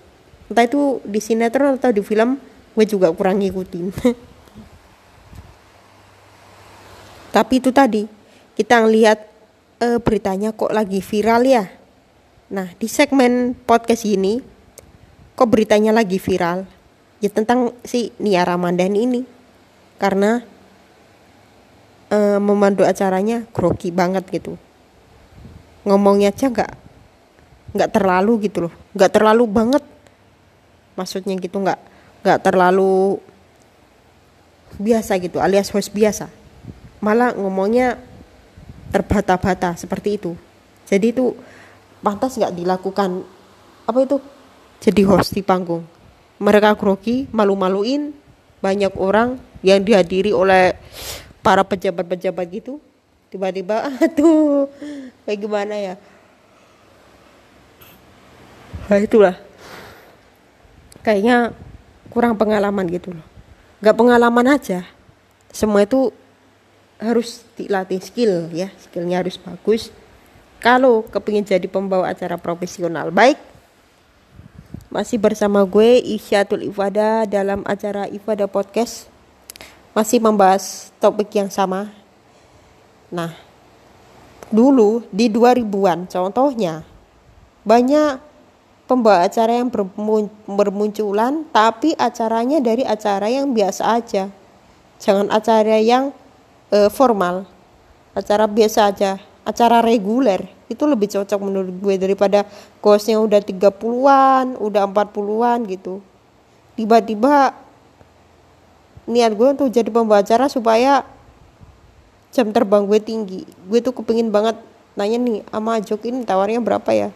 [0.47, 2.39] entah itu di sinetron atau di film
[2.73, 3.87] gue juga kurang ngikutin
[7.35, 8.07] tapi itu tadi
[8.57, 9.37] kita ngelihat
[9.81, 11.65] uh, beritanya kok lagi viral ya.
[12.49, 14.41] Nah, di segmen podcast ini
[15.37, 16.65] kok beritanya lagi viral?
[17.21, 19.21] Ya tentang si Nia Ramadhani ini.
[19.97, 20.41] Karena
[22.13, 24.57] uh, memandu acaranya grogi banget gitu.
[25.85, 26.71] Ngomongnya aja nggak
[27.77, 29.83] nggak terlalu gitu loh, nggak terlalu banget.
[30.97, 31.79] Maksudnya gitu nggak
[32.25, 33.21] nggak terlalu
[34.81, 36.27] biasa gitu, alias host biasa.
[36.99, 38.01] Malah ngomongnya
[38.89, 40.33] terbata-bata seperti itu.
[40.89, 41.37] Jadi itu
[42.01, 43.21] pantas nggak dilakukan
[43.87, 44.17] apa itu?
[44.81, 45.85] Jadi host di panggung.
[46.37, 48.13] Mereka grogi malu-maluin
[48.61, 50.77] banyak orang yang dihadiri oleh
[51.41, 52.81] para pejabat-pejabat gitu.
[53.29, 54.69] Tiba-tiba aduh
[55.25, 55.95] kayak gimana ya?
[58.87, 59.35] Nah itulah
[61.07, 61.55] kayaknya
[62.11, 63.23] kurang pengalaman gitu loh.
[63.79, 64.83] Nggak pengalaman aja.
[65.55, 66.11] Semua itu
[66.99, 68.67] harus dilatih skill ya.
[68.75, 69.87] Skillnya harus bagus.
[70.59, 73.39] Kalau kepingin jadi pembawa acara profesional baik
[74.91, 79.07] masih bersama gue Isyatul Ifada dalam acara Ifada Podcast.
[79.95, 81.87] Masih membahas topik yang sama.
[83.07, 83.31] Nah
[84.51, 86.83] dulu di 2000-an contohnya
[87.67, 88.26] banyak
[88.87, 89.69] pembawa acara yang
[90.47, 94.31] bermunculan tapi acaranya dari acara yang biasa aja
[94.97, 96.15] jangan acara yang
[96.71, 97.43] uh, formal
[98.15, 102.43] acara biasa aja acara reguler itu lebih cocok menurut gue daripada
[102.83, 106.03] kosnya udah 30-an, udah 40-an gitu.
[106.75, 107.55] Tiba-tiba
[109.07, 111.07] niat gue untuk jadi pembawa acara supaya
[112.35, 113.47] jam terbang gue tinggi.
[113.71, 114.59] Gue tuh kepingin banget
[114.99, 117.09] nanya nih sama Jok ini tawarnya berapa ya.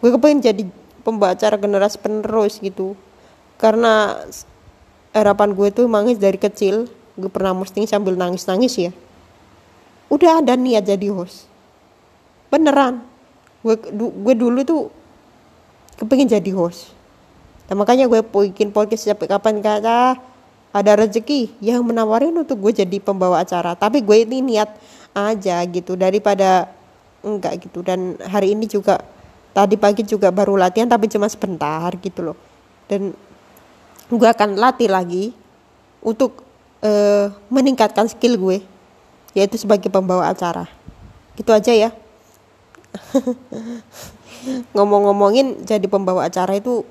[0.00, 0.64] Gue kepingin jadi
[1.04, 2.96] pembawa acara generasi penerus gitu.
[3.60, 4.18] Karena
[5.14, 8.92] harapan gue tuh mangis dari kecil gue pernah posting sambil nangis-nangis ya.
[10.10, 11.46] Udah ada niat jadi host.
[12.50, 13.04] Beneran.
[13.62, 14.82] Gue gue dulu tuh
[16.00, 16.90] kepingin jadi host.
[17.70, 20.18] Nah, makanya gue bikin podcast sampai kapan kata
[20.74, 23.78] ada rezeki yang menawarin untuk gue jadi pembawa acara.
[23.78, 24.74] Tapi gue ini niat
[25.14, 26.66] aja gitu daripada
[27.22, 27.80] enggak gitu.
[27.80, 29.00] Dan hari ini juga
[29.54, 32.38] tadi pagi juga baru latihan tapi cuma sebentar gitu loh.
[32.90, 33.14] Dan
[34.10, 35.30] gue akan latih lagi
[36.02, 36.44] untuk
[36.82, 38.58] uh, meningkatkan skill gue
[39.32, 40.66] yaitu sebagai pembawa acara.
[41.38, 41.90] Gitu aja ya.
[44.76, 46.84] Ngomong-ngomongin jadi pembawa acara itu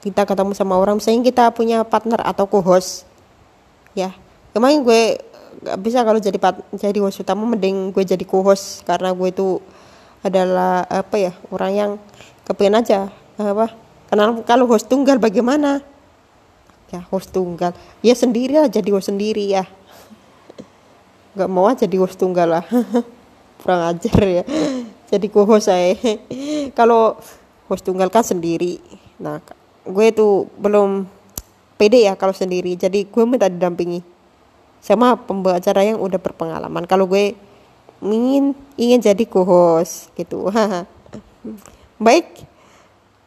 [0.00, 3.04] kita ketemu sama orang misalnya kita punya partner atau co-host
[3.92, 4.12] ya.
[4.52, 5.20] Kemarin gue
[5.66, 6.36] gak bisa kalau jadi
[6.76, 9.58] jadi host utama mending gue jadi co-host karena gue itu
[10.26, 11.90] adalah apa ya orang yang
[12.44, 15.82] kepengen aja apa karena kalau host tunggal bagaimana?
[16.94, 17.74] Ya host tunggal.
[17.98, 19.66] Ya sendiri lah jadi host sendiri ya.
[21.34, 22.64] Nggak mau aja jadi host tunggal lah.
[23.60, 24.44] Kurang ajar ya.
[25.10, 25.98] Jadi co-host saya.
[26.78, 27.18] Kalau
[27.66, 28.78] host tunggal kan sendiri.
[29.18, 29.42] Nah
[29.82, 31.06] gue tuh belum
[31.74, 32.78] pede ya kalau sendiri.
[32.78, 34.02] Jadi gue minta didampingi
[34.78, 36.86] sama pembawa acara yang udah berpengalaman.
[36.86, 37.34] Kalau gue
[38.02, 40.48] ingin ingin jadi co-host gitu
[42.04, 42.44] baik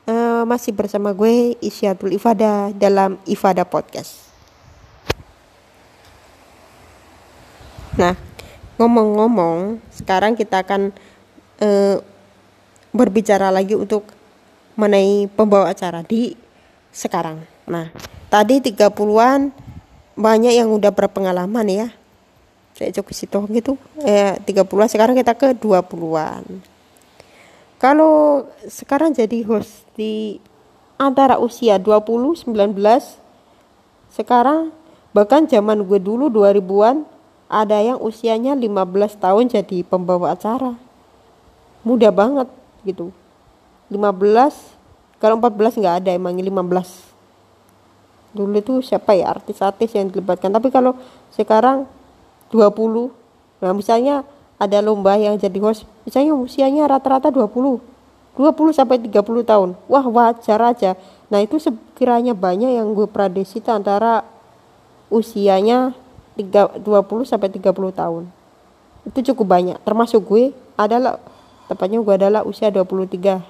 [0.06, 4.30] uh, masih bersama gue Isyatul Ifada dalam Ifada Podcast
[7.98, 8.16] nah
[8.80, 10.96] ngomong-ngomong sekarang kita akan
[11.60, 12.00] uh,
[12.96, 14.08] berbicara lagi untuk
[14.80, 16.34] mengenai pembawa acara di
[16.90, 17.44] sekarang.
[17.68, 17.92] Nah,
[18.32, 19.52] tadi 30-an
[20.16, 21.88] banyak yang udah berpengalaman ya.
[22.80, 23.76] Saya cukup situ gitu.
[24.08, 26.48] Eh 30-an sekarang kita ke 20-an.
[27.76, 30.40] Kalau sekarang jadi host di
[30.96, 32.56] antara usia 20 19
[34.16, 34.72] sekarang
[35.12, 37.04] bahkan zaman gue dulu 2000-an
[37.52, 40.80] ada yang usianya 15 tahun jadi pembawa acara.
[41.84, 42.48] Mudah banget
[42.88, 43.12] gitu.
[43.92, 47.10] 15 kalau 14 nggak ada emang 15
[48.30, 50.94] dulu itu siapa ya artis-artis yang dilibatkan tapi kalau
[51.34, 51.90] sekarang
[52.52, 53.12] 20
[53.60, 54.24] nah misalnya
[54.60, 57.80] ada lomba yang jadi host misalnya usianya rata-rata 20
[58.40, 59.76] 20 sampai 30 tahun.
[59.92, 60.96] Wah wajar aja.
[61.28, 64.24] Nah itu sekiranya banyak yang gue prediksi antara
[65.12, 65.92] usianya
[66.40, 66.80] 20
[67.28, 68.24] sampai 30 tahun.
[69.04, 69.78] Itu cukup banyak.
[69.84, 71.20] Termasuk gue adalah
[71.68, 73.44] tepatnya gue adalah usia 23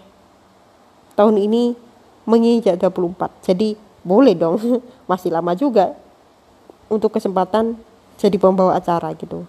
[1.13, 1.77] tahun ini
[2.25, 4.57] menginjak 24 jadi boleh dong.
[5.09, 5.93] Masih lama juga.
[6.89, 7.77] Untuk kesempatan
[8.19, 9.47] jadi pembawa acara gitu.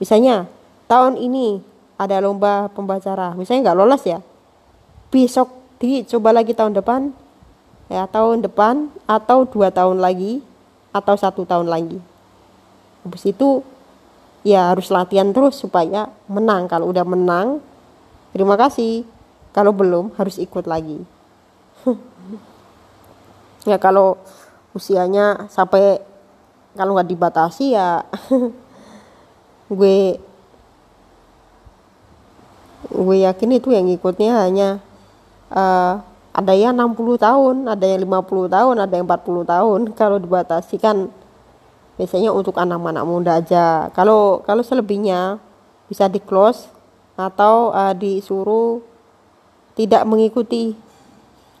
[0.00, 0.48] Misalnya
[0.88, 1.60] tahun ini
[2.00, 3.36] ada lomba pembawa acara.
[3.36, 4.24] Misalnya nggak lolos ya?
[5.12, 7.12] Besok dicoba lagi tahun depan
[7.90, 10.40] ya tahun depan atau dua tahun lagi
[10.96, 12.00] atau satu tahun lagi.
[13.04, 13.60] Habis itu
[14.40, 16.70] ya harus latihan terus supaya menang.
[16.72, 17.60] Kalau udah menang
[18.32, 19.04] terima kasih.
[19.50, 21.04] Kalau belum harus ikut lagi.
[23.68, 24.16] Ya kalau
[24.72, 26.00] usianya sampai
[26.80, 28.08] kalau nggak dibatasi ya
[29.68, 30.16] gue
[32.88, 34.80] gue yakin itu yang ikutnya hanya
[35.52, 36.00] uh,
[36.30, 39.80] ada yang 60 tahun, ada yang 50 tahun, ada yang 40 tahun.
[40.00, 41.10] Kalau dibatasi kan
[42.00, 43.92] biasanya untuk anak-anak muda aja.
[43.92, 45.36] Kalau kalau selebihnya
[45.84, 46.72] bisa di close
[47.12, 48.80] atau uh, disuruh
[49.76, 50.72] tidak mengikuti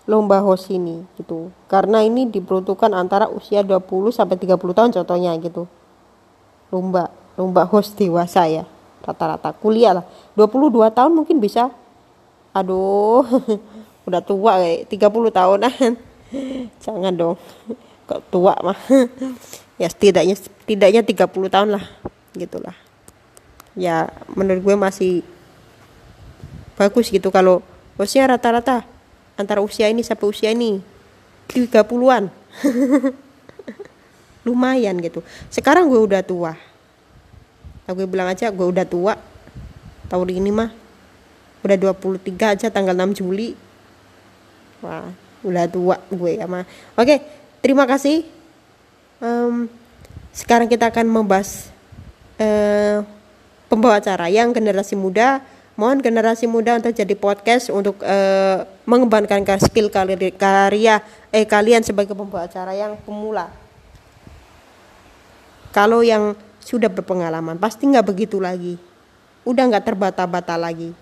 [0.08, 1.52] lomba host ini gitu.
[1.68, 5.68] Karena ini diperuntukkan antara usia 20 sampai 30 tahun contohnya gitu.
[6.72, 8.64] Lomba lomba host dewasa ya.
[9.00, 10.04] Rata-rata kuliah lah.
[10.36, 11.72] 22 tahun mungkin bisa.
[12.52, 13.24] Aduh,
[14.08, 15.92] udah tua kayak 30 tahunan.
[16.84, 17.36] Jangan dong.
[18.08, 18.78] Kok tua mah.
[19.80, 21.84] ya setidaknya setidaknya 30 tahun lah
[22.36, 22.76] gitulah.
[23.78, 25.12] Ya menurut gue masih
[26.76, 27.64] bagus gitu kalau
[28.00, 28.88] Bosnya rata-rata
[29.40, 30.84] antara usia ini sampai usia ini
[31.48, 32.28] 30-an.
[34.46, 35.20] Lumayan gitu.
[35.48, 36.52] Sekarang gue udah tua.
[37.84, 39.18] Nah, gue bilang aja gue udah tua.
[40.06, 40.70] Tahun ini mah
[41.60, 43.52] udah 23 aja tanggal 6 Juli.
[44.80, 45.12] Wah,
[45.44, 46.64] udah tua gue sama.
[46.96, 47.20] Oke,
[47.60, 48.24] terima kasih.
[49.20, 49.68] Um,
[50.32, 51.68] sekarang kita akan membahas
[52.40, 53.04] uh,
[53.68, 55.44] pembawa acara yang generasi muda
[55.80, 61.00] Mohon generasi muda untuk jadi podcast untuk uh, mengembangkan skill karya
[61.32, 63.48] eh kalian sebagai pembawa acara yang pemula.
[65.72, 68.76] Kalau yang sudah berpengalaman pasti nggak begitu lagi.
[69.40, 70.92] Udah nggak terbata-bata lagi.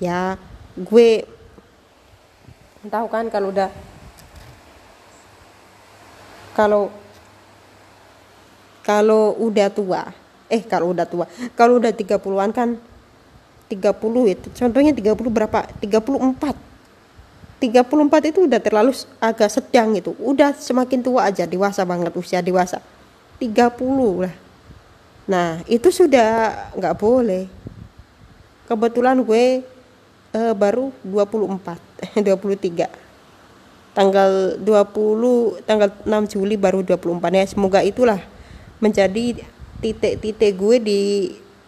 [0.00, 0.40] Ya,
[0.72, 1.28] gue
[2.88, 3.68] tahu kan kalau udah
[6.56, 6.88] kalau
[8.80, 10.16] kalau udah tua
[10.48, 12.80] eh kalau udah tua kalau udah 30-an kan
[13.68, 14.46] 30 itu.
[14.56, 15.68] Contohnya 30 berapa?
[15.80, 16.68] 34
[17.58, 20.14] 34 itu udah terlalu agak sedang itu.
[20.22, 22.78] Udah semakin tua aja dewasa banget usia dewasa.
[23.42, 24.34] 30 lah.
[25.28, 27.50] Nah itu sudah nggak boleh.
[28.70, 29.64] Kebetulan gue
[30.32, 32.86] uh, baru 24 23
[33.98, 38.22] tanggal 20 tanggal 6 Juli baru 24 ya semoga itulah
[38.78, 39.42] menjadi
[39.82, 41.00] titik-titik gue di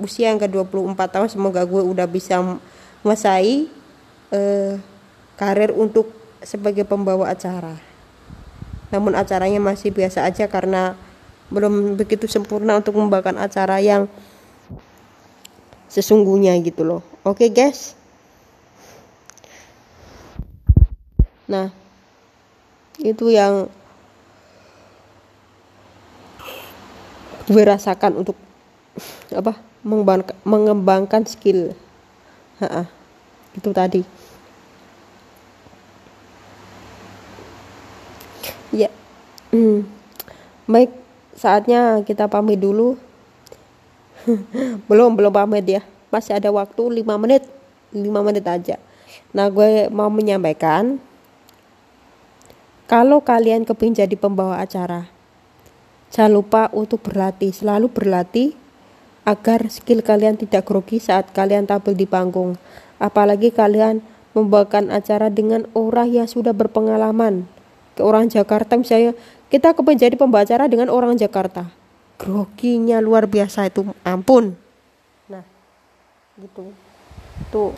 [0.01, 3.69] usia yang ke-24 tahun semoga gue udah bisa menguasai
[4.33, 4.75] uh,
[5.37, 7.77] karir untuk sebagai pembawa acara.
[8.91, 10.99] Namun acaranya masih biasa aja karena
[11.53, 14.11] belum begitu sempurna untuk membawakan acara yang
[15.91, 17.03] sesungguhnya gitu loh.
[17.27, 17.95] Oke, okay, guys.
[21.51, 21.75] Nah,
[23.03, 23.67] itu yang
[27.51, 28.39] gue rasakan untuk
[29.35, 31.73] apa mengembangkan, skill.
[32.61, 32.83] Ha -ha,
[33.57, 34.03] itu tadi.
[38.71, 38.93] Ya.
[39.51, 39.83] Hmm.
[40.71, 40.95] baik
[41.35, 42.95] saatnya kita pamit dulu.
[44.89, 45.83] Belum belum pamit ya.
[46.13, 47.43] Masih ada waktu 5 menit.
[47.91, 48.79] 5 menit aja.
[49.35, 51.03] Nah gue mau menyampaikan
[52.91, 55.07] kalau kalian kepingin jadi pembawa acara
[56.11, 58.59] jangan lupa untuk berlatih selalu berlatih
[59.31, 62.59] agar skill kalian tidak grogi saat kalian tampil di panggung.
[62.99, 64.03] Apalagi kalian
[64.35, 67.47] membawakan acara dengan orang yang sudah berpengalaman.
[67.95, 69.15] Ke orang Jakarta misalnya,
[69.47, 71.71] kita kepengen jadi pembawa acara dengan orang Jakarta.
[72.19, 74.59] Groginya luar biasa itu, ampun.
[75.31, 75.47] Nah,
[76.39, 76.75] gitu.
[77.55, 77.73] Tuh.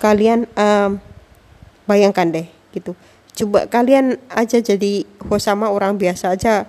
[0.00, 0.96] Kalian um,
[1.84, 2.96] bayangkan deh, gitu.
[3.36, 5.04] Coba kalian aja jadi
[5.40, 6.68] sama orang biasa aja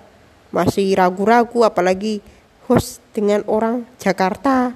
[0.51, 2.19] masih ragu-ragu apalagi
[2.67, 4.75] host dengan orang Jakarta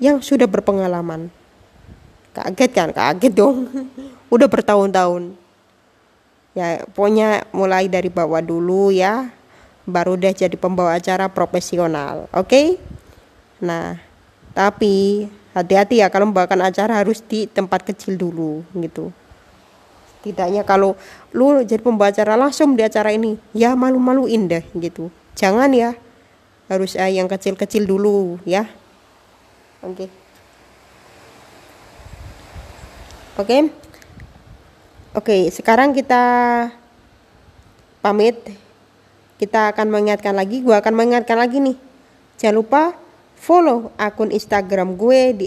[0.00, 1.28] yang sudah berpengalaman.
[2.32, 2.88] Kaget kan?
[2.92, 3.68] Kaget dong.
[4.34, 5.36] Udah bertahun-tahun.
[6.56, 9.30] Ya pokoknya mulai dari bawah dulu ya
[9.90, 12.46] baru deh jadi pembawa acara profesional oke?
[12.46, 12.66] Okay?
[13.60, 14.00] nah
[14.56, 19.12] tapi hati-hati ya kalau membawakan acara harus di tempat kecil dulu gitu
[20.20, 20.96] tidaknya kalau
[21.32, 25.08] lu jadi pembawa acara langsung di acara ini ya malu-maluin deh gitu.
[25.36, 25.96] Jangan ya.
[26.70, 28.68] Harus uh, yang kecil-kecil dulu ya.
[29.82, 30.06] Oke.
[30.06, 30.08] Okay.
[33.40, 33.46] oke.
[33.48, 33.60] Okay.
[35.16, 36.22] oke okay, sekarang kita
[38.04, 38.36] pamit.
[39.40, 41.76] Kita akan mengingatkan lagi gue akan mengingatkan lagi nih.
[42.36, 42.82] Jangan lupa
[43.40, 45.46] follow akun instagram gue di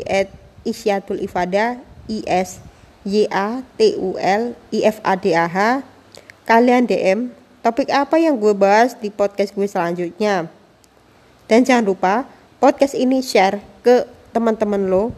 [0.65, 1.77] @isyatul_ifada
[2.09, 2.72] i s
[3.03, 5.83] Y A T U L I F A D A H
[6.43, 7.31] kalian DM
[7.63, 10.51] topik apa yang gue bahas di podcast gue selanjutnya.
[11.47, 12.27] Dan jangan lupa
[12.59, 15.11] podcast ini share ke teman-teman lo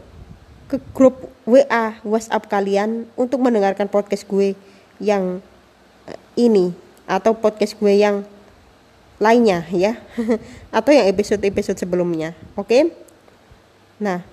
[0.65, 4.57] ke grup WA WhatsApp kalian untuk mendengarkan podcast gue
[4.97, 5.41] yang
[6.09, 6.73] eh, ini
[7.05, 8.25] atau podcast gue yang
[9.21, 9.95] lainnya ya
[10.77, 12.81] atau yang episode-episode sebelumnya oke okay?
[14.01, 14.25] nah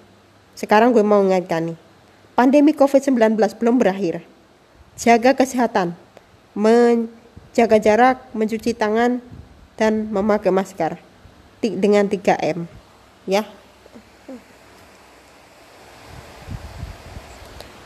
[0.57, 1.79] sekarang gue mau mengingatkan nih
[2.33, 4.25] pandemi COVID-19 belum berakhir.
[4.97, 5.97] Jaga kesehatan,
[6.53, 9.25] menjaga jarak, mencuci tangan,
[9.77, 11.01] dan memakai masker
[11.61, 12.69] dengan 3M.
[13.25, 13.49] Ya.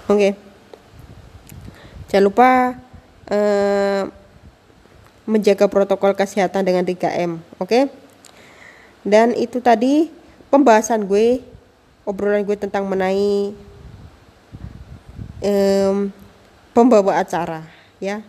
[0.06, 0.18] Oke.
[0.18, 0.32] Okay.
[2.06, 2.50] Jangan lupa
[3.26, 4.02] uh,
[5.26, 7.66] menjaga protokol kesehatan dengan 3M, oke?
[7.66, 7.82] Okay?
[9.02, 10.10] Dan itu tadi
[10.50, 11.42] pembahasan gue,
[12.06, 13.50] obrolan gue tentang mengenai
[15.42, 16.12] um,
[16.76, 17.64] pembawa acara
[17.98, 18.20] ya.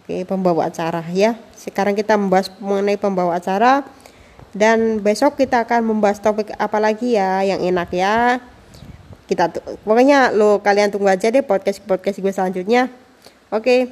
[0.00, 1.38] Oke pembawa acara ya.
[1.54, 3.86] Sekarang kita membahas mengenai pembawa acara
[4.54, 8.42] dan besok kita akan membahas topik apa lagi ya yang enak ya.
[9.24, 9.48] Kita
[9.86, 12.92] pokoknya lo kalian tunggu aja deh podcast podcast gue selanjutnya.
[13.54, 13.88] Oke.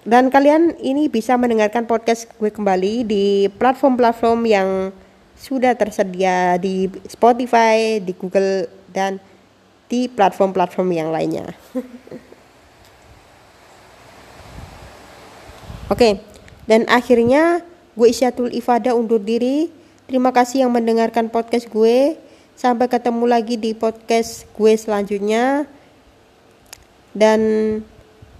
[0.00, 4.68] Dan kalian ini bisa mendengarkan podcast gue kembali di platform-platform yang
[5.36, 9.20] sudah tersedia di Spotify, di Google dan
[9.90, 11.50] di platform-platform yang lainnya.
[15.90, 16.22] Oke,
[16.70, 17.66] dan akhirnya
[17.98, 19.66] gue Isyatul Ifada undur diri.
[20.06, 22.14] Terima kasih yang mendengarkan podcast gue.
[22.54, 25.66] Sampai ketemu lagi di podcast gue selanjutnya.
[27.10, 27.40] Dan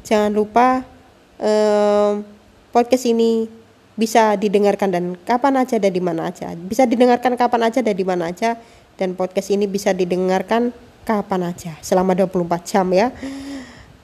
[0.07, 0.86] jangan lupa
[1.42, 2.22] um,
[2.70, 3.51] podcast ini
[3.98, 6.55] bisa didengarkan dan kapan aja dan di mana aja.
[6.55, 8.55] Bisa didengarkan kapan aja dan di mana aja.
[8.94, 10.70] Dan podcast ini bisa didengarkan
[11.11, 13.11] kapan aja selama 24 jam ya.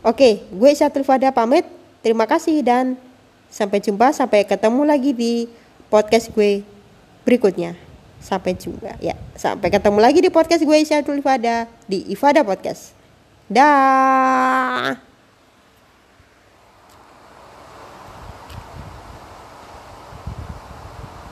[0.03, 1.63] Oke, gue Syatul Fada pamit.
[2.03, 2.99] Terima kasih dan
[3.47, 5.47] sampai jumpa sampai ketemu lagi di
[5.87, 6.67] podcast gue
[7.23, 7.79] berikutnya.
[8.19, 9.15] Sampai jumpa ya.
[9.39, 12.91] Sampai ketemu lagi di podcast gue Isyatul Ifada di Ifada Podcast.
[13.47, 15.06] Dah.